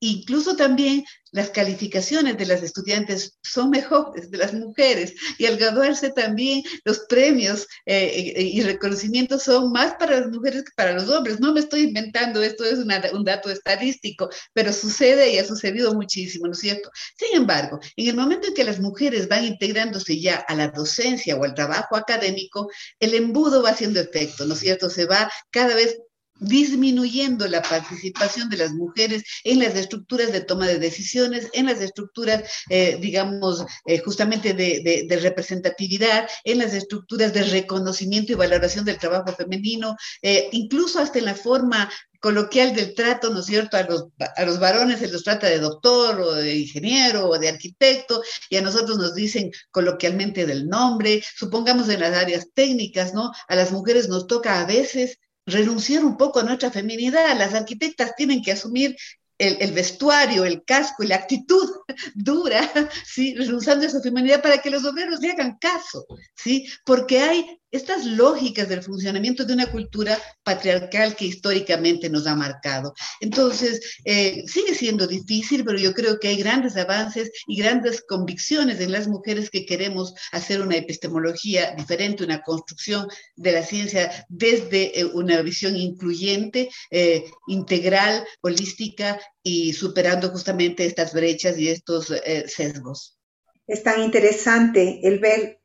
incluso 0.00 0.56
también 0.56 1.04
las 1.32 1.50
calificaciones 1.50 2.36
de 2.36 2.46
las 2.46 2.62
estudiantes 2.62 3.38
son 3.42 3.70
mejores 3.70 4.30
de 4.30 4.38
las 4.38 4.54
mujeres 4.54 5.14
y 5.38 5.46
al 5.46 5.56
graduarse 5.56 6.10
también 6.10 6.62
los 6.84 7.00
premios 7.08 7.66
eh, 7.86 8.32
eh, 8.36 8.42
y 8.42 8.60
reconocimientos 8.62 9.42
son 9.42 9.72
más 9.72 9.94
para 9.94 10.20
las 10.20 10.30
mujeres 10.30 10.64
que 10.64 10.72
para 10.76 10.92
los 10.92 11.08
hombres. 11.08 11.40
No 11.40 11.52
me 11.52 11.60
estoy 11.60 11.82
inventando, 11.82 12.42
esto 12.42 12.64
es 12.64 12.78
un 12.78 13.24
dato 13.24 13.50
estadístico, 13.50 14.28
pero 14.52 14.72
sucede 14.72 15.32
y 15.32 15.38
ha 15.38 15.44
sucedido 15.44 15.94
muchísimo, 15.94 16.46
¿no 16.46 16.52
es 16.52 16.58
cierto? 16.60 16.90
Sin 17.16 17.36
embargo, 17.36 17.78
en 17.96 18.08
el 18.08 18.16
momento 18.16 18.48
en 18.48 18.54
que 18.54 18.64
las 18.64 18.80
mujeres 18.80 19.28
van 19.28 19.44
integrándose 19.44 20.20
ya 20.20 20.36
a 20.36 20.54
la 20.54 20.68
docencia 20.68 21.36
o 21.36 21.44
al 21.44 21.54
trabajo 21.54 21.96
académico, 21.96 22.70
el 23.00 23.14
embudo 23.14 23.62
va 23.62 23.70
haciendo 23.70 24.00
efecto, 24.00 24.46
¿no 24.46 24.54
es 24.54 24.60
cierto? 24.60 24.90
Se 24.90 25.06
va 25.06 25.30
cada 25.50 25.74
vez 25.74 25.98
disminuyendo 26.40 27.46
la 27.48 27.62
participación 27.62 28.48
de 28.48 28.58
las 28.58 28.72
mujeres 28.72 29.24
en 29.44 29.60
las 29.60 29.74
estructuras 29.74 30.32
de 30.32 30.40
toma 30.40 30.66
de 30.66 30.78
decisiones, 30.78 31.48
en 31.52 31.66
las 31.66 31.80
estructuras, 31.80 32.44
eh, 32.68 32.98
digamos, 33.00 33.64
eh, 33.86 33.98
justamente 33.98 34.54
de, 34.54 35.18
representatividad, 35.20 36.28
en 36.44 36.58
las 36.58 36.74
estructuras 36.74 37.32
de 37.32 37.42
reconocimiento 37.42 38.32
y 38.32 38.36
valoración 38.36 38.84
del 38.84 38.98
trabajo 38.98 39.32
femenino, 39.32 39.96
eh, 40.22 40.48
incluso 40.52 41.00
hasta 41.00 41.18
en 41.18 41.26
la 41.26 41.34
forma 41.34 41.90
coloquial 42.20 42.74
del 42.74 42.94
trato, 42.94 43.30
¿no 43.30 43.40
es 43.40 43.46
cierto? 43.46 43.76
A 43.76 43.82
los, 43.82 44.06
a 44.36 44.44
los 44.44 44.58
varones 44.58 44.98
se 44.98 45.08
los 45.08 45.22
trata 45.22 45.46
de 45.46 45.60
doctor 45.60 46.20
o 46.20 46.34
de 46.34 46.56
ingeniero 46.56 47.28
o 47.28 47.38
de 47.38 47.48
arquitecto 47.48 48.22
y 48.50 48.56
a 48.56 48.62
nosotros 48.62 48.98
nos 48.98 49.14
dicen 49.14 49.52
coloquialmente 49.70 50.46
del 50.46 50.66
nombre, 50.66 51.22
supongamos 51.36 51.88
en 51.88 52.00
las 52.00 52.14
áreas 52.14 52.48
técnicas, 52.54 53.14
¿no? 53.14 53.30
A 53.46 53.54
las 53.54 53.70
mujeres 53.70 54.08
nos 54.08 54.26
toca 54.26 54.60
a 54.60 54.66
veces 54.66 55.18
renunciar 55.48 56.04
un 56.04 56.16
poco 56.16 56.40
a 56.40 56.44
nuestra 56.44 56.70
feminidad. 56.70 57.36
Las 57.36 57.54
arquitectas 57.54 58.14
tienen 58.16 58.42
que 58.42 58.52
asumir 58.52 58.96
el, 59.38 59.72
vestuario, 59.72 60.44
el 60.44 60.64
casco 60.64 61.02
y 61.02 61.06
la 61.06 61.16
actitud 61.16 61.68
dura, 62.14 62.60
¿sí? 63.04 63.34
renunciando 63.34 63.86
a 63.86 63.90
su 63.90 64.02
feminidad 64.02 64.42
para 64.42 64.58
que 64.58 64.70
los 64.70 64.84
obreros 64.84 65.20
le 65.20 65.30
hagan 65.30 65.58
caso, 65.58 66.06
¿sí? 66.34 66.68
porque 66.84 67.20
hay 67.20 67.60
estas 67.70 68.04
lógicas 68.06 68.68
del 68.68 68.82
funcionamiento 68.82 69.44
de 69.44 69.52
una 69.52 69.70
cultura 69.70 70.18
patriarcal 70.42 71.16
que 71.16 71.26
históricamente 71.26 72.08
nos 72.08 72.26
ha 72.26 72.34
marcado. 72.34 72.94
Entonces, 73.20 73.98
eh, 74.04 74.44
sigue 74.46 74.74
siendo 74.74 75.06
difícil, 75.06 75.64
pero 75.64 75.78
yo 75.78 75.92
creo 75.92 76.18
que 76.18 76.28
hay 76.28 76.36
grandes 76.36 76.76
avances 76.76 77.30
y 77.46 77.56
grandes 77.60 78.02
convicciones 78.06 78.80
en 78.80 78.92
las 78.92 79.08
mujeres 79.08 79.50
que 79.50 79.66
queremos 79.66 80.14
hacer 80.32 80.60
una 80.60 80.76
epistemología 80.76 81.74
diferente, 81.76 82.24
una 82.24 82.42
construcción 82.42 83.06
de 83.36 83.52
la 83.52 83.62
ciencia 83.62 84.26
desde 84.28 85.00
eh, 85.00 85.04
una 85.04 85.42
visión 85.42 85.76
incluyente, 85.76 86.70
eh, 86.90 87.24
integral, 87.46 88.24
holística 88.40 89.20
y 89.42 89.72
superando 89.72 90.30
justamente 90.30 90.84
estas 90.84 91.12
brechas 91.12 91.58
y 91.58 91.68
estos 91.68 92.12
sesgos. 92.46 93.18
Es 93.66 93.82
tan 93.82 94.02
interesante 94.02 95.00
el 95.02 95.18
ver 95.18 95.58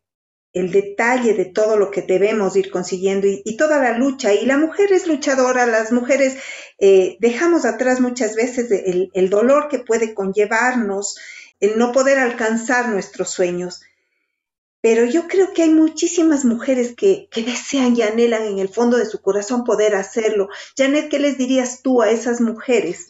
el 0.54 0.72
detalle 0.72 1.34
de 1.34 1.46
todo 1.46 1.78
lo 1.78 1.90
que 1.90 2.04
debemos 2.04 2.56
ir 2.56 2.70
consiguiendo 2.70 3.28
y, 3.28 3.58
toda 3.58 3.80
la 3.80 3.98
lucha. 3.98 4.34
Y 4.34 4.46
la 4.46 4.58
mujer 4.58 4.94
es 4.94 5.08
luchadora, 5.08 5.66
las 5.66 5.92
mujeres 5.92 6.38
eh, 6.78 7.18
dejamos 7.20 7.66
atrás 7.66 8.00
muchas 8.00 8.36
veces 8.36 8.70
el, 8.72 9.30
dolor 9.30 9.68
que 9.68 9.80
puede 9.80 10.14
conllevarnos 10.14 11.18
el 11.60 11.78
no 11.78 11.92
poder 11.92 12.20
alcanzar 12.20 12.90
nuestros 12.90 13.32
sueños. 13.32 13.82
Pero 14.82 15.06
yo 15.06 15.28
creo 15.28 15.54
que 15.54 15.64
hay 15.64 15.70
muchísimas 15.70 16.46
mujeres 16.46 16.94
que, 16.96 17.30
que 17.32 17.42
desean 17.42 17.96
y 17.96 18.02
anhelan 18.04 18.44
en 18.44 18.60
el 18.60 18.70
fondo 18.70 18.98
de 18.98 19.06
su 19.06 19.22
corazón 19.22 19.64
poder 19.64 19.96
hacerlo. 19.96 20.50
Janet, 20.78 21.10
¿qué 21.10 21.20
les 21.20 21.38
dirías 21.38 21.82
tú 21.82 22.02
a 22.02 22.12
esas 22.12 22.42
mujeres 22.42 23.08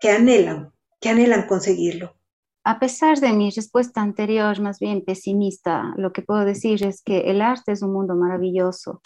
que 0.00 0.10
anhelan, 0.10 0.72
que 1.00 1.08
anhelan 1.10 1.46
conseguirlo? 1.46 2.16
A 2.64 2.78
pesar 2.78 3.18
de 3.18 3.32
mi 3.32 3.50
respuesta 3.50 4.02
anterior, 4.02 4.60
más 4.60 4.78
bien 4.78 5.04
pesimista, 5.04 5.92
lo 5.96 6.12
que 6.12 6.22
puedo 6.22 6.44
decir 6.44 6.84
es 6.84 7.02
que 7.02 7.22
el 7.30 7.42
arte 7.42 7.72
es 7.72 7.82
un 7.82 7.92
mundo 7.92 8.14
maravilloso. 8.14 9.02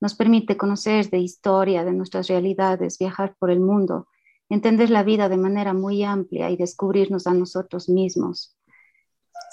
Nos 0.00 0.16
permite 0.16 0.56
conocer 0.56 1.08
de 1.10 1.18
historia, 1.18 1.84
de 1.84 1.92
nuestras 1.92 2.26
realidades, 2.26 2.98
viajar 2.98 3.36
por 3.38 3.52
el 3.52 3.60
mundo, 3.60 4.08
entender 4.48 4.90
la 4.90 5.04
vida 5.04 5.28
de 5.28 5.36
manera 5.36 5.72
muy 5.72 6.02
amplia 6.02 6.50
y 6.50 6.56
descubrirnos 6.56 7.28
a 7.28 7.34
nosotros 7.34 7.88
mismos. 7.88 8.56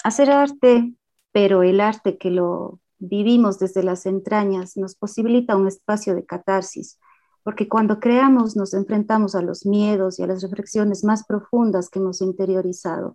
Hacer 0.02 0.32
arte, 0.32 0.92
pero 1.30 1.62
el 1.62 1.80
arte 1.80 2.18
que 2.18 2.30
lo 2.30 2.80
vivimos 2.98 3.60
desde 3.60 3.84
las 3.84 4.04
entrañas, 4.04 4.76
nos 4.76 4.96
posibilita 4.96 5.54
un 5.54 5.68
espacio 5.68 6.16
de 6.16 6.26
catarsis, 6.26 6.98
porque 7.44 7.68
cuando 7.68 8.00
creamos 8.00 8.56
nos 8.56 8.74
enfrentamos 8.74 9.36
a 9.36 9.42
los 9.42 9.64
miedos 9.64 10.18
y 10.18 10.24
a 10.24 10.26
las 10.26 10.42
reflexiones 10.42 11.04
más 11.04 11.24
profundas 11.24 11.88
que 11.88 12.00
hemos 12.00 12.20
interiorizado 12.20 13.14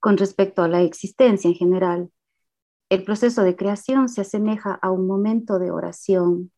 con 0.00 0.16
respecto 0.16 0.62
a 0.62 0.68
la 0.68 0.82
existencia 0.82 1.48
en 1.48 1.54
general. 1.54 2.10
El 2.88 3.04
proceso 3.04 3.42
de 3.42 3.56
creación 3.56 4.08
se 4.08 4.22
asemeja 4.22 4.78
a 4.80 4.90
un 4.90 5.06
momento 5.06 5.58
de 5.58 5.70
oración. 5.70 6.52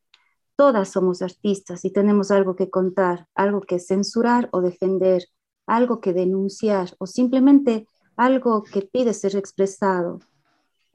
Todas 0.56 0.90
somos 0.90 1.22
artistas 1.22 1.84
y 1.84 1.92
tenemos 1.92 2.30
algo 2.30 2.54
que 2.54 2.70
contar, 2.70 3.26
algo 3.34 3.62
que 3.62 3.78
censurar 3.78 4.48
o 4.52 4.60
defender, 4.60 5.24
algo 5.66 6.00
que 6.00 6.12
denunciar 6.12 6.94
o 6.98 7.06
simplemente 7.06 7.86
algo 8.16 8.62
que 8.62 8.82
pide 8.82 9.14
ser 9.14 9.36
expresado. 9.36 10.20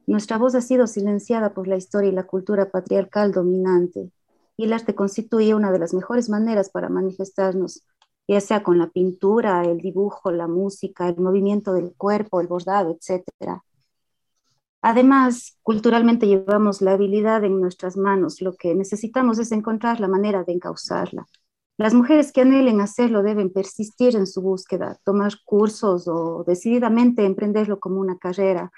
Nuestra 0.08 0.38
voz 0.38 0.54
ha 0.56 0.62
sido 0.62 0.86
silenciada 0.86 1.54
por 1.54 1.68
la 1.68 1.78
historia 1.78 2.10
y 2.10 2.14
la 2.14 2.28
cultura 2.28 2.70
patriarcal 2.70 3.32
dominante. 3.32 4.12
y 4.58 4.64
el 4.64 4.72
arte 4.72 4.96
constituye 4.96 5.54
una 5.54 5.70
de 5.74 5.80
las 5.80 5.94
mejores 5.94 6.30
maneras 6.30 6.70
para 6.70 6.88
manifestarnos, 6.88 7.84
ya 8.28 8.42
sea 8.42 8.64
con 8.64 8.78
la 8.78 8.90
pintura, 8.90 9.64
el 9.64 9.80
dibujo, 9.80 10.32
la 10.32 10.48
música, 10.48 11.08
el 11.10 11.18
movimiento 11.18 11.74
del 11.74 11.94
cuerpo, 11.96 12.42
el 12.42 12.48
bordado, 12.48 12.92
etc. 12.92 13.62
Además, 14.82 15.58
culturalmente 15.64 16.28
llevamos 16.28 16.82
la 16.82 16.94
habilidad 16.94 17.44
en 17.44 17.60
nuestras 17.60 17.98
manos, 17.98 18.42
lo 18.42 18.56
que 18.56 18.76
necesitamos 18.76 19.40
es 19.40 19.52
encontrar 19.52 20.00
la 20.00 20.08
manera 20.08 20.44
de 20.44 20.54
encauzarla. 20.54 21.26
Las 21.78 21.94
mujeres 21.94 22.32
que 22.32 22.42
anhelen 22.42 22.80
hacerlo 22.82 23.22
deben 23.22 23.52
persistir 23.52 24.16
en 24.16 24.28
su 24.28 24.42
búsqueda, 24.42 24.98
tomar 25.04 25.34
cursos 25.44 26.08
o 26.08 26.44
decididamente 26.48 27.26
emprenderlo 27.26 27.80
como 27.80 28.00
una 28.00 28.18
carrera, 28.18 28.72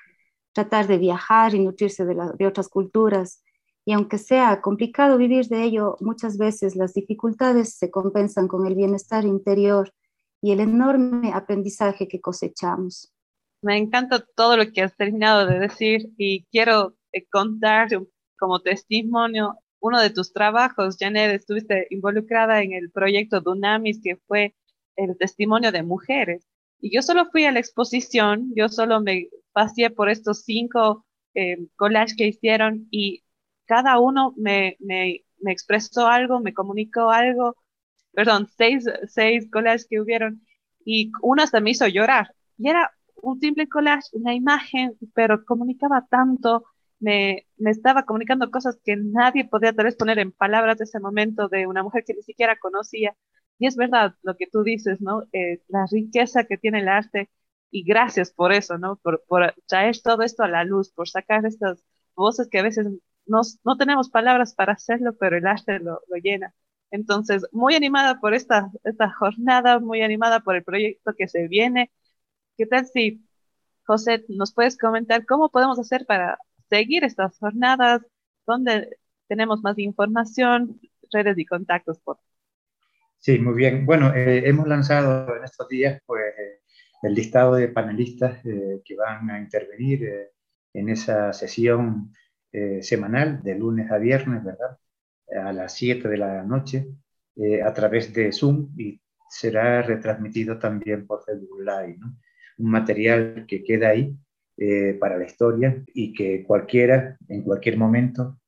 tratar 0.54 0.88
de 0.88 0.98
viajar 0.98 1.54
y 1.54 1.60
nutrirse 1.60 2.06
de, 2.06 2.16
de 2.38 2.48
otras 2.48 2.70
culturas, 2.70 3.44
y 3.88 3.94
aunque 3.94 4.18
sea 4.18 4.60
complicado 4.60 5.18
vivir 5.18 5.48
de 5.48 5.64
ello, 5.64 5.96
muchas 6.02 6.38
veces 6.38 6.76
las 6.76 6.94
dificultades 6.94 7.76
se 7.76 7.90
compensan 7.90 8.50
con 8.50 8.68
el 8.68 8.76
bienestar 8.76 9.24
interior 9.24 9.94
y 10.42 10.52
el 10.52 10.60
enorme 10.60 11.32
aprendizaje 11.34 12.10
que 12.10 12.20
cosechamos. 12.20 13.14
Me 13.62 13.78
encanta 13.78 14.26
todo 14.36 14.58
lo 14.58 14.70
que 14.74 14.82
has 14.82 14.94
terminado 14.98 15.46
de 15.46 15.60
decir 15.60 16.10
y 16.18 16.44
quiero 16.52 16.98
eh, 17.14 17.26
contar 17.32 17.88
como 18.38 18.60
testimonio 18.60 19.58
uno 19.80 20.02
de 20.02 20.10
tus 20.10 20.34
trabajos, 20.34 20.98
Janet, 21.00 21.34
estuviste 21.34 21.88
involucrada 21.90 22.62
en 22.64 22.74
el 22.74 22.92
proyecto 22.92 23.40
Dunamis, 23.40 24.02
que 24.04 24.18
fue 24.28 24.54
el 24.98 25.18
testimonio 25.18 25.72
de 25.72 25.84
mujeres. 25.84 26.46
Y 26.82 26.94
yo 26.94 27.02
solo 27.02 27.28
fui 27.32 27.46
a 27.46 27.54
la 27.54 27.60
exposición, 27.60 28.52
yo 28.54 28.68
solo 28.68 29.00
me 29.00 29.30
pasé 29.54 29.90
por 29.92 30.10
estos 30.10 30.42
cinco 30.44 31.06
eh, 31.36 31.70
collages 31.78 32.18
que 32.18 32.28
hicieron 32.28 32.90
y 32.92 33.24
cada 33.68 34.00
uno 34.00 34.34
me, 34.38 34.78
me, 34.80 35.26
me 35.40 35.52
expresó 35.52 36.08
algo, 36.08 36.40
me 36.40 36.54
comunicó 36.54 37.10
algo, 37.12 37.56
perdón, 38.14 38.48
seis, 38.58 38.86
seis 39.08 39.50
collages 39.52 39.88
que 39.90 40.02
hubieron 40.02 40.42
y 40.86 41.12
uno 41.22 41.44
hasta 41.44 41.60
me 41.60 41.72
hizo 41.72 41.88
llorar. 41.88 42.34
Y 42.58 42.70
era 42.70 42.92
un 43.22 43.40
simple 43.40 43.68
collage, 43.68 44.10
una 44.14 44.34
imagen, 44.34 44.98
pero 45.14 45.44
comunicaba 45.46 46.08
tanto, 46.10 46.66
me, 47.00 47.48
me, 47.58 47.72
estaba 47.72 48.04
comunicando 48.04 48.50
cosas 48.52 48.80
que 48.84 48.96
nadie 48.98 49.46
podía 49.46 49.74
tal 49.74 49.86
vez 49.86 49.96
poner 49.96 50.20
en 50.20 50.32
palabras 50.32 50.78
de 50.78 50.86
ese 50.86 51.00
momento 51.00 51.48
de 51.50 51.68
una 51.68 51.84
mujer 51.84 52.04
que 52.06 52.14
ni 52.14 52.24
siquiera 52.24 52.58
conocía. 52.58 53.16
Y 53.60 53.68
es 53.68 53.76
verdad 53.76 54.16
lo 54.24 54.36
que 54.38 54.48
tú 54.48 54.64
dices, 54.64 55.02
¿no? 55.02 55.24
Eh, 55.34 55.62
la 55.68 55.86
riqueza 55.92 56.46
que 56.46 56.58
tiene 56.58 56.80
el 56.80 56.88
arte 56.90 57.30
y 57.72 57.84
gracias 57.84 58.32
por 58.32 58.54
eso, 58.54 58.78
¿no? 58.78 58.98
Por, 58.98 59.24
por 59.28 59.54
traer 59.68 60.00
todo 60.02 60.24
esto 60.24 60.44
a 60.44 60.48
la 60.48 60.64
luz, 60.64 60.92
por 60.92 61.10
sacar 61.10 61.46
estas 61.46 61.84
voces 62.16 62.48
que 62.50 62.60
a 62.60 62.64
veces 62.64 62.88
no 63.28 63.78
tenemos 63.78 64.10
palabras 64.10 64.54
para 64.56 64.74
hacerlo, 64.74 65.16
pero 65.20 65.38
el 65.38 65.48
arte 65.48 65.80
lo, 65.80 66.02
llena. 66.24 66.54
Entonces, 66.92 67.46
muy 67.52 67.76
animada 67.76 68.20
por 68.20 68.34
esta, 68.34 68.72
esta 68.84 69.12
jornada, 69.12 69.80
muy 69.80 70.02
animada 70.02 70.40
por 70.42 70.56
el 70.56 70.64
proyecto 70.64 71.14
que 71.18 71.28
se 71.28 71.48
viene. 71.48 71.92
¿Qué 72.58 72.66
tal 72.66 72.88
si, 72.88 73.26
José, 73.86 74.26
nos 74.30 74.54
puedes 74.54 74.78
comentar 74.78 75.26
cómo 75.26 75.50
podemos 75.50 75.80
hacer 75.80 76.06
para 76.06 76.38
seguir 76.70 77.04
estas 77.04 77.38
jornadas? 77.40 78.02
¿Dónde 78.46 78.98
tenemos 79.28 79.62
más 79.62 79.78
información, 79.80 80.80
redes 81.12 81.38
y 81.38 81.46
contactos? 81.46 82.00
Por... 82.00 82.20
Sí, 83.18 83.40
muy 83.40 83.56
bien. 83.56 83.86
Bueno, 83.86 84.14
eh, 84.14 84.48
hemos 84.48 84.68
lanzado 84.68 85.36
en 85.36 85.44
estos 85.44 85.68
días 85.68 86.02
pues, 86.06 86.34
el 87.02 87.14
listado 87.14 87.56
de 87.56 87.68
panelistas 87.68 88.46
eh, 88.46 88.82
que 88.84 88.96
van 88.96 89.30
a 89.30 89.40
intervenir 89.40 90.04
eh, 90.06 90.32
en 90.74 90.90
esa 90.90 91.34
sesión 91.34 92.14
eh, 92.52 92.82
semanal, 92.82 93.44
de 93.44 93.56
lunes 93.56 93.92
a 93.92 93.98
viernes, 93.98 94.44
¿verdad? 94.44 94.78
A 95.44 95.52
las 95.52 95.74
7 95.76 96.08
de 96.08 96.18
la 96.18 96.44
noche, 96.44 96.88
eh, 97.36 97.62
a 97.62 97.74
través 97.74 98.14
de 98.14 98.32
Zoom 98.32 98.70
y 98.78 99.02
será 99.30 99.82
retransmitido 99.82 100.58
también 100.58 101.06
por 101.06 101.24
Facebook 101.26 101.60
Live, 101.60 101.98
¿no? 102.00 102.18
Un 102.60 102.72
material 102.72 103.46
que 103.48 103.64
queda 103.64 103.90
ahí 103.90 104.18
eh, 104.58 104.98
para 105.00 105.18
la 105.18 105.26
historia 105.26 105.84
y 105.94 106.14
que 106.14 106.44
cualquiera, 106.44 107.18
en 107.28 107.44
cualquier 107.44 107.78
momento, 107.78 108.40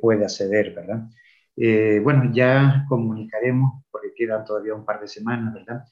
puede 0.00 0.24
acceder, 0.24 0.74
¿verdad? 0.74 1.08
bueno, 2.02 2.30
ya 2.32 2.86
comunicaremos, 2.88 3.84
porque 3.90 4.14
quedan 4.16 4.44
todavía 4.46 4.74
un 4.74 4.86
par 4.86 4.98
de 5.00 5.08
semanas, 5.08 5.52
¿verdad? 5.52 5.84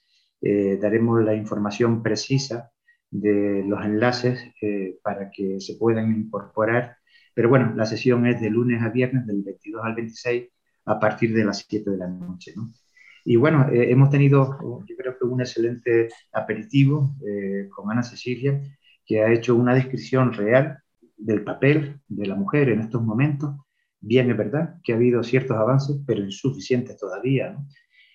daremos 0.80 1.22
la 1.22 1.34
información 1.34 2.02
precisa 2.02 2.70
de 3.10 3.62
los 3.66 3.84
enlaces 3.84 4.40
para 5.02 5.30
que 5.30 5.60
se 5.60 5.74
puedan 5.74 6.10
incorporar 6.16 6.96
pero 7.36 7.50
bueno, 7.50 7.74
la 7.76 7.84
sesión 7.84 8.26
es 8.26 8.40
de 8.40 8.48
lunes 8.48 8.80
a 8.82 8.88
viernes, 8.88 9.26
del 9.26 9.42
22 9.42 9.84
al 9.84 9.94
26, 9.94 10.48
a 10.86 10.98
partir 10.98 11.34
de 11.34 11.44
las 11.44 11.66
7 11.68 11.90
de 11.90 11.98
la 11.98 12.08
noche. 12.08 12.54
¿no? 12.56 12.72
Y 13.26 13.36
bueno, 13.36 13.68
eh, 13.68 13.90
hemos 13.90 14.08
tenido, 14.08 14.58
yo 14.86 14.96
creo 14.96 15.18
que 15.18 15.24
un 15.26 15.42
excelente 15.42 16.08
aperitivo 16.32 17.14
eh, 17.28 17.68
con 17.68 17.90
Ana 17.90 18.02
Cecilia, 18.02 18.58
que 19.04 19.20
ha 19.22 19.30
hecho 19.30 19.54
una 19.54 19.74
descripción 19.74 20.32
real 20.32 20.78
del 21.14 21.44
papel 21.44 22.00
de 22.08 22.24
la 22.24 22.36
mujer 22.36 22.70
en 22.70 22.80
estos 22.80 23.02
momentos. 23.02 23.54
Bien, 24.00 24.30
es 24.30 24.36
verdad 24.38 24.80
que 24.82 24.94
ha 24.94 24.96
habido 24.96 25.22
ciertos 25.22 25.58
avances, 25.58 25.98
pero 26.06 26.24
insuficientes 26.24 26.96
todavía. 26.96 27.54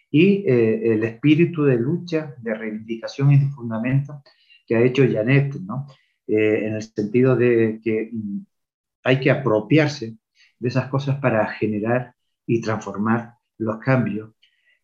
Y 0.10 0.44
eh, 0.48 0.94
el 0.96 1.04
espíritu 1.04 1.64
de 1.64 1.76
lucha, 1.76 2.34
de 2.40 2.56
reivindicación 2.56 3.32
y 3.34 3.38
de 3.38 3.52
fundamento 3.52 4.24
que 4.66 4.78
ha 4.78 4.82
hecho 4.82 5.04
Janet, 5.08 5.54
¿no? 5.62 5.86
en 6.26 6.76
el 6.76 6.82
sentido 6.82 7.36
de 7.36 7.82
que 7.84 8.10
mm, 8.14 8.40
hay 9.04 9.20
que 9.20 9.32
apropiarse 9.32 10.18
de 10.60 10.68
esas 10.68 10.88
cosas 10.90 11.20
para 11.20 11.48
generar 11.48 12.14
y 12.46 12.62
transformar 12.62 13.36
los 13.58 13.80
cambios 13.80 14.32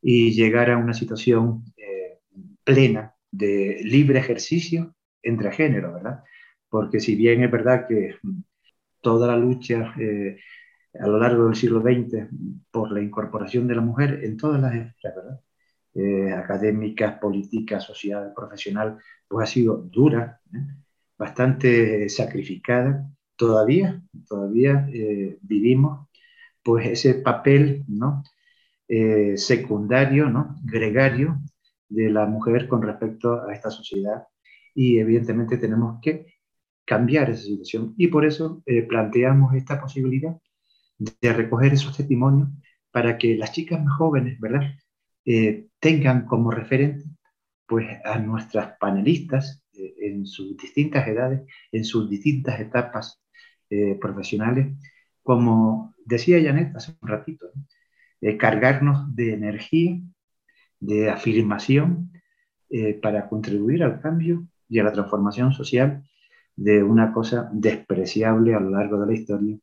y 0.02 0.32
llegar 0.32 0.70
a 0.72 0.78
una 0.78 0.94
situación 0.94 1.64
eh, 1.78 2.20
plena 2.64 3.14
de 3.32 3.80
libre 3.84 4.20
ejercicio 4.20 4.96
entre 5.22 5.52
géneros, 5.52 5.94
¿verdad? 5.94 6.24
Porque 6.70 7.00
si 7.00 7.16
bien 7.16 7.44
es 7.44 7.52
verdad 7.52 7.88
que 7.88 8.16
toda 9.02 9.28
la 9.28 9.38
lucha 9.38 9.94
eh, 10.00 10.38
a 11.00 11.08
lo 11.08 11.20
largo 11.20 11.46
del 11.46 11.56
siglo 11.56 11.82
XX 11.82 12.28
por 12.72 12.92
la 12.92 13.02
incorporación 13.02 13.68
de 13.68 13.76
la 13.76 13.82
mujer 13.82 14.22
en 14.24 14.38
todas 14.38 14.62
las 14.62 14.74
esferas, 14.74 15.16
¿verdad? 15.16 15.42
Eh, 15.94 16.32
académicas, 16.32 17.18
políticas, 17.20 17.84
social, 17.84 18.32
profesional, 18.36 19.00
pues 19.28 19.50
ha 19.50 19.52
sido 19.52 19.78
dura, 19.78 20.40
bastante 21.18 22.08
sacrificada, 22.10 23.10
todavía, 23.38 24.02
todavía 24.28 24.90
eh, 24.92 25.38
vivimos 25.42 26.08
pues 26.64 26.88
ese 26.88 27.16
papel 27.16 27.86
¿no? 27.88 28.24
Eh, 28.88 29.38
secundario, 29.38 30.30
¿no? 30.30 30.56
gregario 30.64 31.40
de 31.88 32.10
la 32.10 32.26
mujer 32.26 32.68
con 32.68 32.82
respecto 32.82 33.48
a 33.48 33.54
esta 33.54 33.70
sociedad 33.70 34.24
y 34.76 35.00
evidentemente 35.00 35.58
tenemos 35.58 36.00
que 36.02 36.26
cambiar 36.84 37.30
esa 37.30 37.44
situación 37.44 37.94
y 37.98 38.08
por 38.08 38.26
eso 38.26 38.64
eh, 38.66 38.82
planteamos 38.84 39.54
esta 39.54 39.80
posibilidad 39.80 40.36
de 40.98 41.34
recoger 41.34 41.74
esos 41.74 41.96
testimonios 41.96 42.50
para 42.92 43.18
que 43.18 43.38
las 43.38 43.52
chicas 43.52 43.84
más 43.84 43.98
jóvenes, 43.98 44.40
¿verdad? 44.40 44.62
tengan 45.80 46.26
como 46.26 46.52
referente 46.52 47.04
pues 47.66 47.86
a 48.06 48.18
nuestras 48.18 48.78
panelistas 48.80 49.62
en 49.74 50.26
sus 50.26 50.56
distintas 50.56 51.06
edades, 51.06 51.42
en 51.74 51.84
sus 51.84 52.10
distintas 52.10 52.62
etapas 52.62 53.22
eh, 53.70 53.98
profesionales, 54.00 54.78
como 55.24 55.94
decía 56.06 56.42
Janet 56.42 56.74
hace 56.76 56.96
un 57.02 57.08
ratito, 57.10 57.52
eh, 58.22 58.38
cargarnos 58.38 59.14
de 59.14 59.34
energía, 59.34 60.00
de 60.80 61.10
afirmación 61.10 62.14
eh, 62.70 62.94
para 62.94 63.28
contribuir 63.28 63.84
al 63.84 64.00
cambio 64.00 64.48
y 64.70 64.80
a 64.80 64.84
la 64.84 64.94
transformación 64.94 65.52
social 65.52 66.04
de 66.56 66.82
una 66.82 67.12
cosa 67.12 67.50
despreciable 67.52 68.56
a 68.56 68.60
lo 68.62 68.70
largo 68.70 69.00
de 69.02 69.08
la 69.08 69.14
historia 69.14 69.58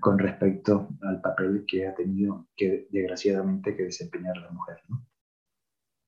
con 0.00 0.18
respecto 0.18 0.88
al 1.02 1.20
papel 1.20 1.64
que 1.64 1.86
ha 1.86 1.94
tenido 1.94 2.48
que 2.56 2.88
desgraciadamente 2.90 3.76
que 3.76 3.84
desempeñar 3.84 4.36
la 4.38 4.50
mujer. 4.50 4.78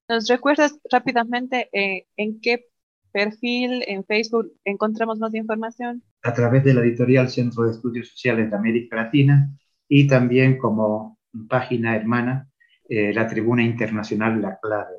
¿Nos 0.08 0.26
recuerdas 0.26 0.80
rápidamente 0.90 1.68
en 2.16 2.40
qué 2.40 2.71
perfil 3.12 3.85
en 3.87 4.05
Facebook 4.05 4.53
encontramos 4.64 5.18
más 5.18 5.35
información? 5.35 6.03
A 6.22 6.33
través 6.33 6.64
de 6.64 6.75
la 6.75 6.81
editorial 6.81 7.29
Centro 7.29 7.64
de 7.64 7.72
Estudios 7.72 8.09
Sociales 8.09 8.51
de 8.51 8.57
América 8.57 8.96
Latina 8.96 9.51
y 9.88 10.07
también 10.07 10.59
como 10.59 11.18
página 11.48 11.96
hermana 11.96 12.48
eh, 12.88 13.12
la 13.12 13.27
Tribuna 13.29 13.62
Internacional 13.62 14.40
La 14.40 14.59
Clave. 14.61 14.96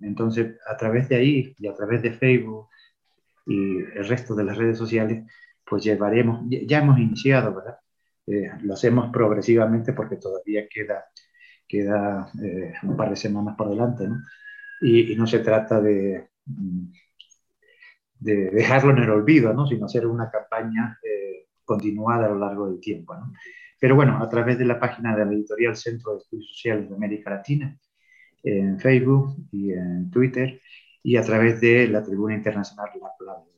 Entonces, 0.00 0.56
a 0.66 0.76
través 0.76 1.08
de 1.08 1.16
ahí 1.16 1.54
y 1.58 1.66
a 1.66 1.74
través 1.74 2.02
de 2.02 2.12
Facebook 2.12 2.68
y 3.46 3.78
el 3.78 4.06
resto 4.06 4.34
de 4.34 4.44
las 4.44 4.56
redes 4.56 4.78
sociales, 4.78 5.24
pues 5.64 5.84
llevaremos, 5.84 6.44
ya 6.48 6.78
hemos 6.78 6.98
iniciado, 6.98 7.54
¿verdad? 7.54 7.78
Eh, 8.26 8.50
lo 8.62 8.74
hacemos 8.74 9.10
progresivamente 9.12 9.92
porque 9.92 10.16
todavía 10.16 10.66
queda, 10.68 11.04
queda 11.66 12.30
eh, 12.42 12.74
un 12.82 12.96
par 12.96 13.10
de 13.10 13.16
semanas 13.16 13.56
por 13.56 13.68
delante, 13.70 14.06
¿no? 14.06 14.22
Y, 14.80 15.12
y 15.12 15.16
no 15.16 15.26
se 15.26 15.40
trata 15.40 15.80
de 15.80 16.28
mm, 16.46 16.92
de 18.22 18.50
dejarlo 18.50 18.92
en 18.92 18.98
el 18.98 19.10
olvido, 19.10 19.52
¿no? 19.52 19.66
sino 19.66 19.86
hacer 19.86 20.06
una 20.06 20.30
campaña 20.30 20.98
eh, 21.02 21.48
continuada 21.64 22.26
a 22.26 22.30
lo 22.30 22.38
largo 22.38 22.68
del 22.68 22.80
tiempo. 22.80 23.14
¿no? 23.14 23.32
Pero 23.78 23.96
bueno, 23.96 24.22
a 24.22 24.28
través 24.28 24.58
de 24.58 24.64
la 24.64 24.78
página 24.78 25.16
de 25.16 25.24
la 25.24 25.32
editorial 25.32 25.76
Centro 25.76 26.12
de 26.12 26.18
Estudios 26.18 26.48
Sociales 26.48 26.88
de 26.88 26.94
América 26.94 27.30
Latina, 27.30 27.78
en 28.44 28.78
Facebook 28.78 29.36
y 29.52 29.72
en 29.72 30.10
Twitter, 30.10 30.60
y 31.02 31.16
a 31.16 31.22
través 31.22 31.60
de 31.60 31.88
la 31.88 32.02
Tribuna 32.02 32.34
Internacional 32.34 32.90
de 32.94 33.00
la 33.00 33.08
Palabra. 33.18 33.52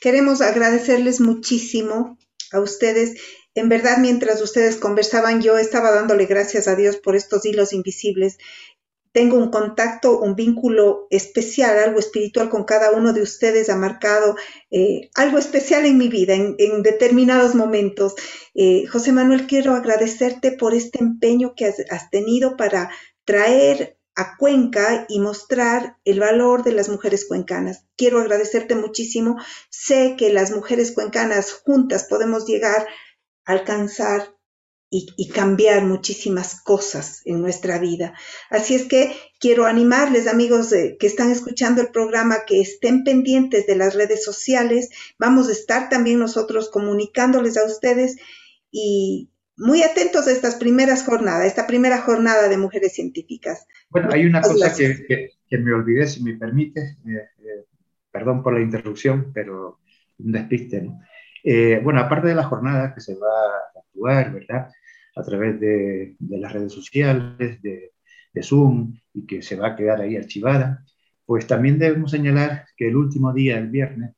Queremos 0.00 0.42
agradecerles 0.42 1.20
muchísimo 1.22 2.18
a 2.52 2.60
ustedes. 2.60 3.18
En 3.54 3.70
verdad, 3.70 3.96
mientras 3.98 4.42
ustedes 4.42 4.76
conversaban, 4.76 5.40
yo 5.40 5.56
estaba 5.56 5.92
dándole 5.92 6.26
gracias 6.26 6.68
a 6.68 6.76
Dios 6.76 6.98
por 6.98 7.16
estos 7.16 7.46
hilos 7.46 7.72
invisibles 7.72 8.36
tengo 9.14 9.36
un 9.36 9.48
contacto, 9.48 10.18
un 10.18 10.34
vínculo 10.34 11.06
especial, 11.08 11.78
algo 11.78 12.00
espiritual 12.00 12.50
con 12.50 12.64
cada 12.64 12.90
uno 12.90 13.12
de 13.12 13.22
ustedes, 13.22 13.70
ha 13.70 13.76
marcado 13.76 14.34
eh, 14.72 15.08
algo 15.14 15.38
especial 15.38 15.86
en 15.86 15.96
mi 15.96 16.08
vida, 16.08 16.34
en, 16.34 16.82
determinados 16.82 17.54
momentos. 17.54 18.16
Eh, 18.54 18.86
José 18.88 19.12
Manuel, 19.12 19.46
quiero 19.46 19.74
agradecerte 19.74 20.50
por 20.50 20.74
este 20.74 20.98
empeño 20.98 21.54
que 21.54 21.66
has, 21.66 21.76
has 21.90 22.10
tenido 22.10 22.56
para 22.56 22.90
traer 23.24 23.96
a 24.16 24.36
Cuenca 24.36 25.06
y 25.08 25.20
mostrar 25.20 25.96
el 26.04 26.18
valor 26.18 26.64
de 26.64 26.72
las 26.72 26.88
mujeres 26.88 27.24
cuencanas. 27.24 27.86
Quiero 27.96 28.18
agradecerte 28.18 28.74
muchísimo. 28.74 29.36
Sé 29.70 30.16
que 30.18 30.32
las 30.32 30.50
mujeres 30.50 30.90
cuencanas 30.90 31.52
juntas 31.52 32.06
podemos 32.10 32.46
llegar 32.46 32.88
a 33.44 33.52
alcanzar 33.52 34.33
y, 35.16 35.28
cambiar 35.28 35.84
muchísimas 35.84 36.60
cosas 36.60 37.22
en 37.24 37.40
nuestra 37.40 37.78
vida. 37.78 38.14
Así 38.48 38.76
es 38.76 38.84
que 38.84 39.12
quiero 39.40 39.66
animarles, 39.66 40.28
amigos 40.28 40.70
que 40.70 41.06
están 41.06 41.30
escuchando 41.30 41.82
el 41.82 41.88
programa, 41.88 42.44
que 42.46 42.60
estén 42.60 43.02
pendientes 43.02 43.66
de 43.66 43.74
las 43.74 43.94
redes 43.94 44.24
sociales. 44.24 44.90
Vamos 45.18 45.48
a 45.48 45.52
estar 45.52 45.88
también 45.88 46.20
nosotros 46.20 46.70
comunicándoles 46.70 47.56
a 47.56 47.64
ustedes 47.64 48.16
y 48.70 49.30
muy 49.56 49.82
atentos 49.82 50.28
a 50.28 50.32
estas 50.32 50.56
primeras 50.56 51.04
jornadas, 51.04 51.46
esta 51.46 51.66
primera 51.66 51.98
jornada 51.98 52.48
de 52.48 52.56
mujeres 52.56 52.94
científicas. 52.94 53.66
Bueno, 53.90 54.10
hay 54.12 54.26
una 54.26 54.42
cosa 54.42 54.72
que, 54.76 55.30
me 55.58 55.72
olvidé, 55.72 56.06
si 56.06 56.22
me 56.22 56.34
permite, 56.34 56.80
eh, 56.80 57.28
eh, 57.38 57.64
perdón 58.10 58.42
por 58.42 58.54
la 58.54 58.60
interrupción, 58.60 59.32
pero 59.32 59.80
un 60.18 60.32
despiste, 60.32 60.82
¿no? 60.82 61.00
Eh, 61.42 61.80
bueno, 61.82 62.00
aparte 62.00 62.28
de 62.28 62.34
la 62.34 62.44
jornada 62.44 62.94
que 62.94 63.00
se 63.00 63.14
va 63.14 63.28
a 63.28 63.80
actuar, 63.80 64.32
¿verdad? 64.32 64.70
A 65.16 65.22
través 65.22 65.60
de, 65.60 66.16
las 66.28 66.52
redes 66.52 66.72
sociales, 66.72 67.60
de, 67.62 67.92
Zoom, 68.42 68.94
y 69.12 69.26
que 69.26 69.42
se 69.42 69.56
va 69.56 69.68
a 69.68 69.76
quedar 69.76 70.00
ahí 70.00 70.16
archivada, 70.16 70.84
pues 71.24 71.46
también 71.46 71.78
debemos 71.78 72.10
señalar 72.10 72.66
que 72.76 72.88
el 72.88 72.96
último 72.96 73.32
día, 73.32 73.58
el 73.58 73.68
viernes, 73.68 74.14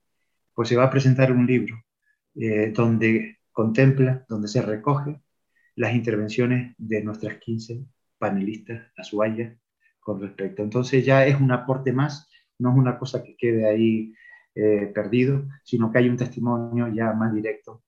pues 0.54 0.68
se 0.68 0.76
va 0.76 0.84
a 0.84 0.90
presentar 0.90 1.32
un 1.32 1.46
libro 1.46 1.76
eh, 2.34 2.72
donde 2.74 3.38
contempla, 3.52 4.24
donde 4.28 4.48
se 4.48 4.62
recoge 4.62 5.20
las 5.74 5.94
intervenciones 5.94 6.74
de 6.78 7.02
nuestras 7.02 7.38
15 7.38 7.84
panelistas 8.18 8.90
azuayas 8.96 9.56
con 10.00 10.20
respecto. 10.20 10.62
Entonces 10.62 11.04
ya 11.04 11.26
es 11.26 11.38
un 11.38 11.52
aporte 11.52 11.92
más, 11.92 12.30
no 12.58 12.70
es 12.70 12.76
una 12.76 12.98
cosa 12.98 13.22
que 13.22 13.36
quede 13.36 13.68
ahí 13.68 14.14
eh, 14.54 14.90
perdido, 14.94 15.46
sino 15.62 15.92
que 15.92 15.98
hay 15.98 16.08
un 16.08 16.16
testimonio 16.16 16.88
ya 16.88 17.12
más 17.12 17.34
directo 17.34 17.82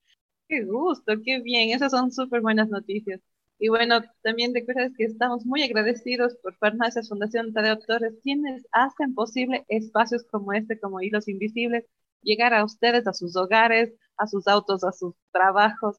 Qué 0.48 0.64
gusto, 0.64 1.12
qué 1.24 1.40
bien, 1.40 1.70
esas 1.70 1.92
son 1.92 2.11
súper 2.12 2.40
buenas 2.40 2.68
noticias. 2.70 3.20
Y 3.58 3.68
bueno, 3.68 4.00
también 4.22 4.54
recuerdas 4.54 4.92
que 4.96 5.04
estamos 5.04 5.44
muy 5.44 5.62
agradecidos 5.62 6.37
por 6.42 6.56
Farmacias 6.56 7.08
Fundación 7.08 7.52
Tadeo 7.52 7.78
Torres, 7.78 8.14
quienes 8.22 8.66
hacen 8.72 9.14
posible 9.14 9.64
espacios 9.68 10.24
como 10.30 10.52
este, 10.52 10.78
como 10.80 11.00
Hilos 11.00 11.28
Invisibles, 11.28 11.84
llegar 12.22 12.54
a 12.54 12.64
ustedes, 12.64 13.06
a 13.06 13.12
sus 13.12 13.37
hogares, 13.37 13.92
a 14.16 14.26
sus 14.26 14.46
autos, 14.48 14.84
a 14.84 14.92
sus 14.92 15.14
trabajos, 15.32 15.96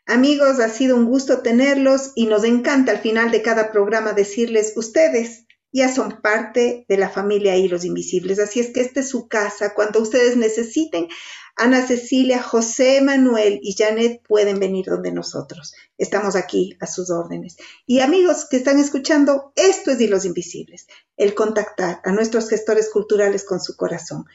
Amigos, 0.06 0.60
ha 0.60 0.70
sido 0.70 0.96
un 0.96 1.06
gusto 1.06 1.42
tenerlos 1.42 2.14
y 2.16 2.28
nos 2.28 2.44
encanta 2.46 2.94
al 2.94 3.00
final 3.00 3.32
de 3.32 3.42
cada 3.42 3.72
programa 3.72 4.14
decirles, 4.14 4.74
ustedes 4.78 5.47
ya 5.78 5.94
son 5.94 6.22
parte 6.22 6.86
de 6.88 6.98
la 6.98 7.10
familia 7.10 7.56
Hilos 7.56 7.86
Invisibles. 7.86 8.40
Así 8.40 8.60
es 8.60 8.72
que 8.72 8.82
esta 8.82 9.00
es 9.00 9.10
su 9.10 9.28
casa. 9.28 9.74
Cuando 9.74 10.02
ustedes 10.02 10.36
necesiten, 10.36 11.08
Ana 11.56 11.86
Cecilia, 11.86 12.42
José 12.42 13.02
Manuel 13.02 13.60
y 13.64 13.76
Janet 13.76 14.22
pueden 14.28 14.60
venir 14.60 14.86
donde 14.86 15.12
nosotros. 15.12 15.74
Estamos 15.98 16.36
aquí 16.36 16.78
a 16.80 16.86
sus 16.86 17.10
órdenes. 17.10 17.58
Y 17.86 18.00
amigos 18.00 18.46
que 18.50 18.58
están 18.58 18.80
escuchando, 18.80 19.52
esto 19.56 19.92
es 19.92 20.00
Hilos 20.00 20.26
Invisibles, 20.26 20.88
el 21.16 21.34
contactar 21.34 22.00
a 22.04 22.12
nuestros 22.12 22.50
gestores 22.50 22.90
culturales 22.92 23.44
con 23.44 23.60
su 23.60 23.76
corazón. 23.76 24.26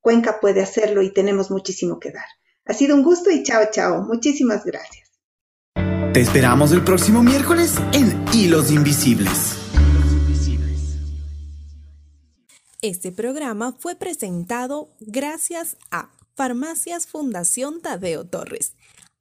Cuenca 0.00 0.40
puede 0.40 0.60
hacerlo 0.60 1.02
y 1.02 1.12
tenemos 1.12 1.50
muchísimo 1.50 2.00
que 2.00 2.10
dar. 2.10 2.26
Ha 2.64 2.74
sido 2.74 2.96
un 2.96 3.02
gusto 3.02 3.30
y 3.30 3.42
chao, 3.44 3.64
chao. 3.70 4.02
Muchísimas 4.02 4.64
gracias. 4.64 5.10
Te 6.12 6.20
esperamos 6.20 6.72
el 6.72 6.82
próximo 6.82 7.22
miércoles 7.22 7.76
en 7.92 8.24
Hilos 8.34 8.70
Invisibles. 8.70 9.61
Este 12.82 13.12
programa 13.12 13.76
fue 13.78 13.94
presentado 13.94 14.88
gracias 14.98 15.76
a 15.92 16.10
Farmacias 16.34 17.06
Fundación 17.06 17.80
Tadeo 17.80 18.24
Torres. 18.24 18.72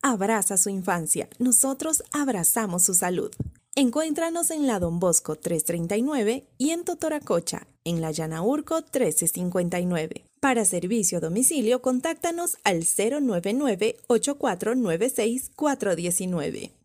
Abraza 0.02 0.58
su 0.58 0.72
infancia, 0.72 1.30
nosotros 1.38 2.02
abrazamos 2.12 2.82
su 2.82 2.96
salud. 2.96 3.30
Encuéntranos 3.76 4.50
en 4.50 4.66
la 4.66 4.80
Don 4.80 5.00
Bosco 5.00 5.36
339 5.36 6.48
y 6.58 6.72
en 6.72 6.84
Totoracocha, 6.84 7.68
en 7.84 8.02
la 8.02 8.10
Llanaurco 8.10 8.78
1359. 8.78 10.26
Para 10.40 10.66
servicio 10.66 11.20
a 11.20 11.22
domicilio, 11.22 11.84
contáctanos 11.84 12.58
al 12.64 12.80
099 12.80 13.98
8496 14.08 15.52
419. 15.56 16.81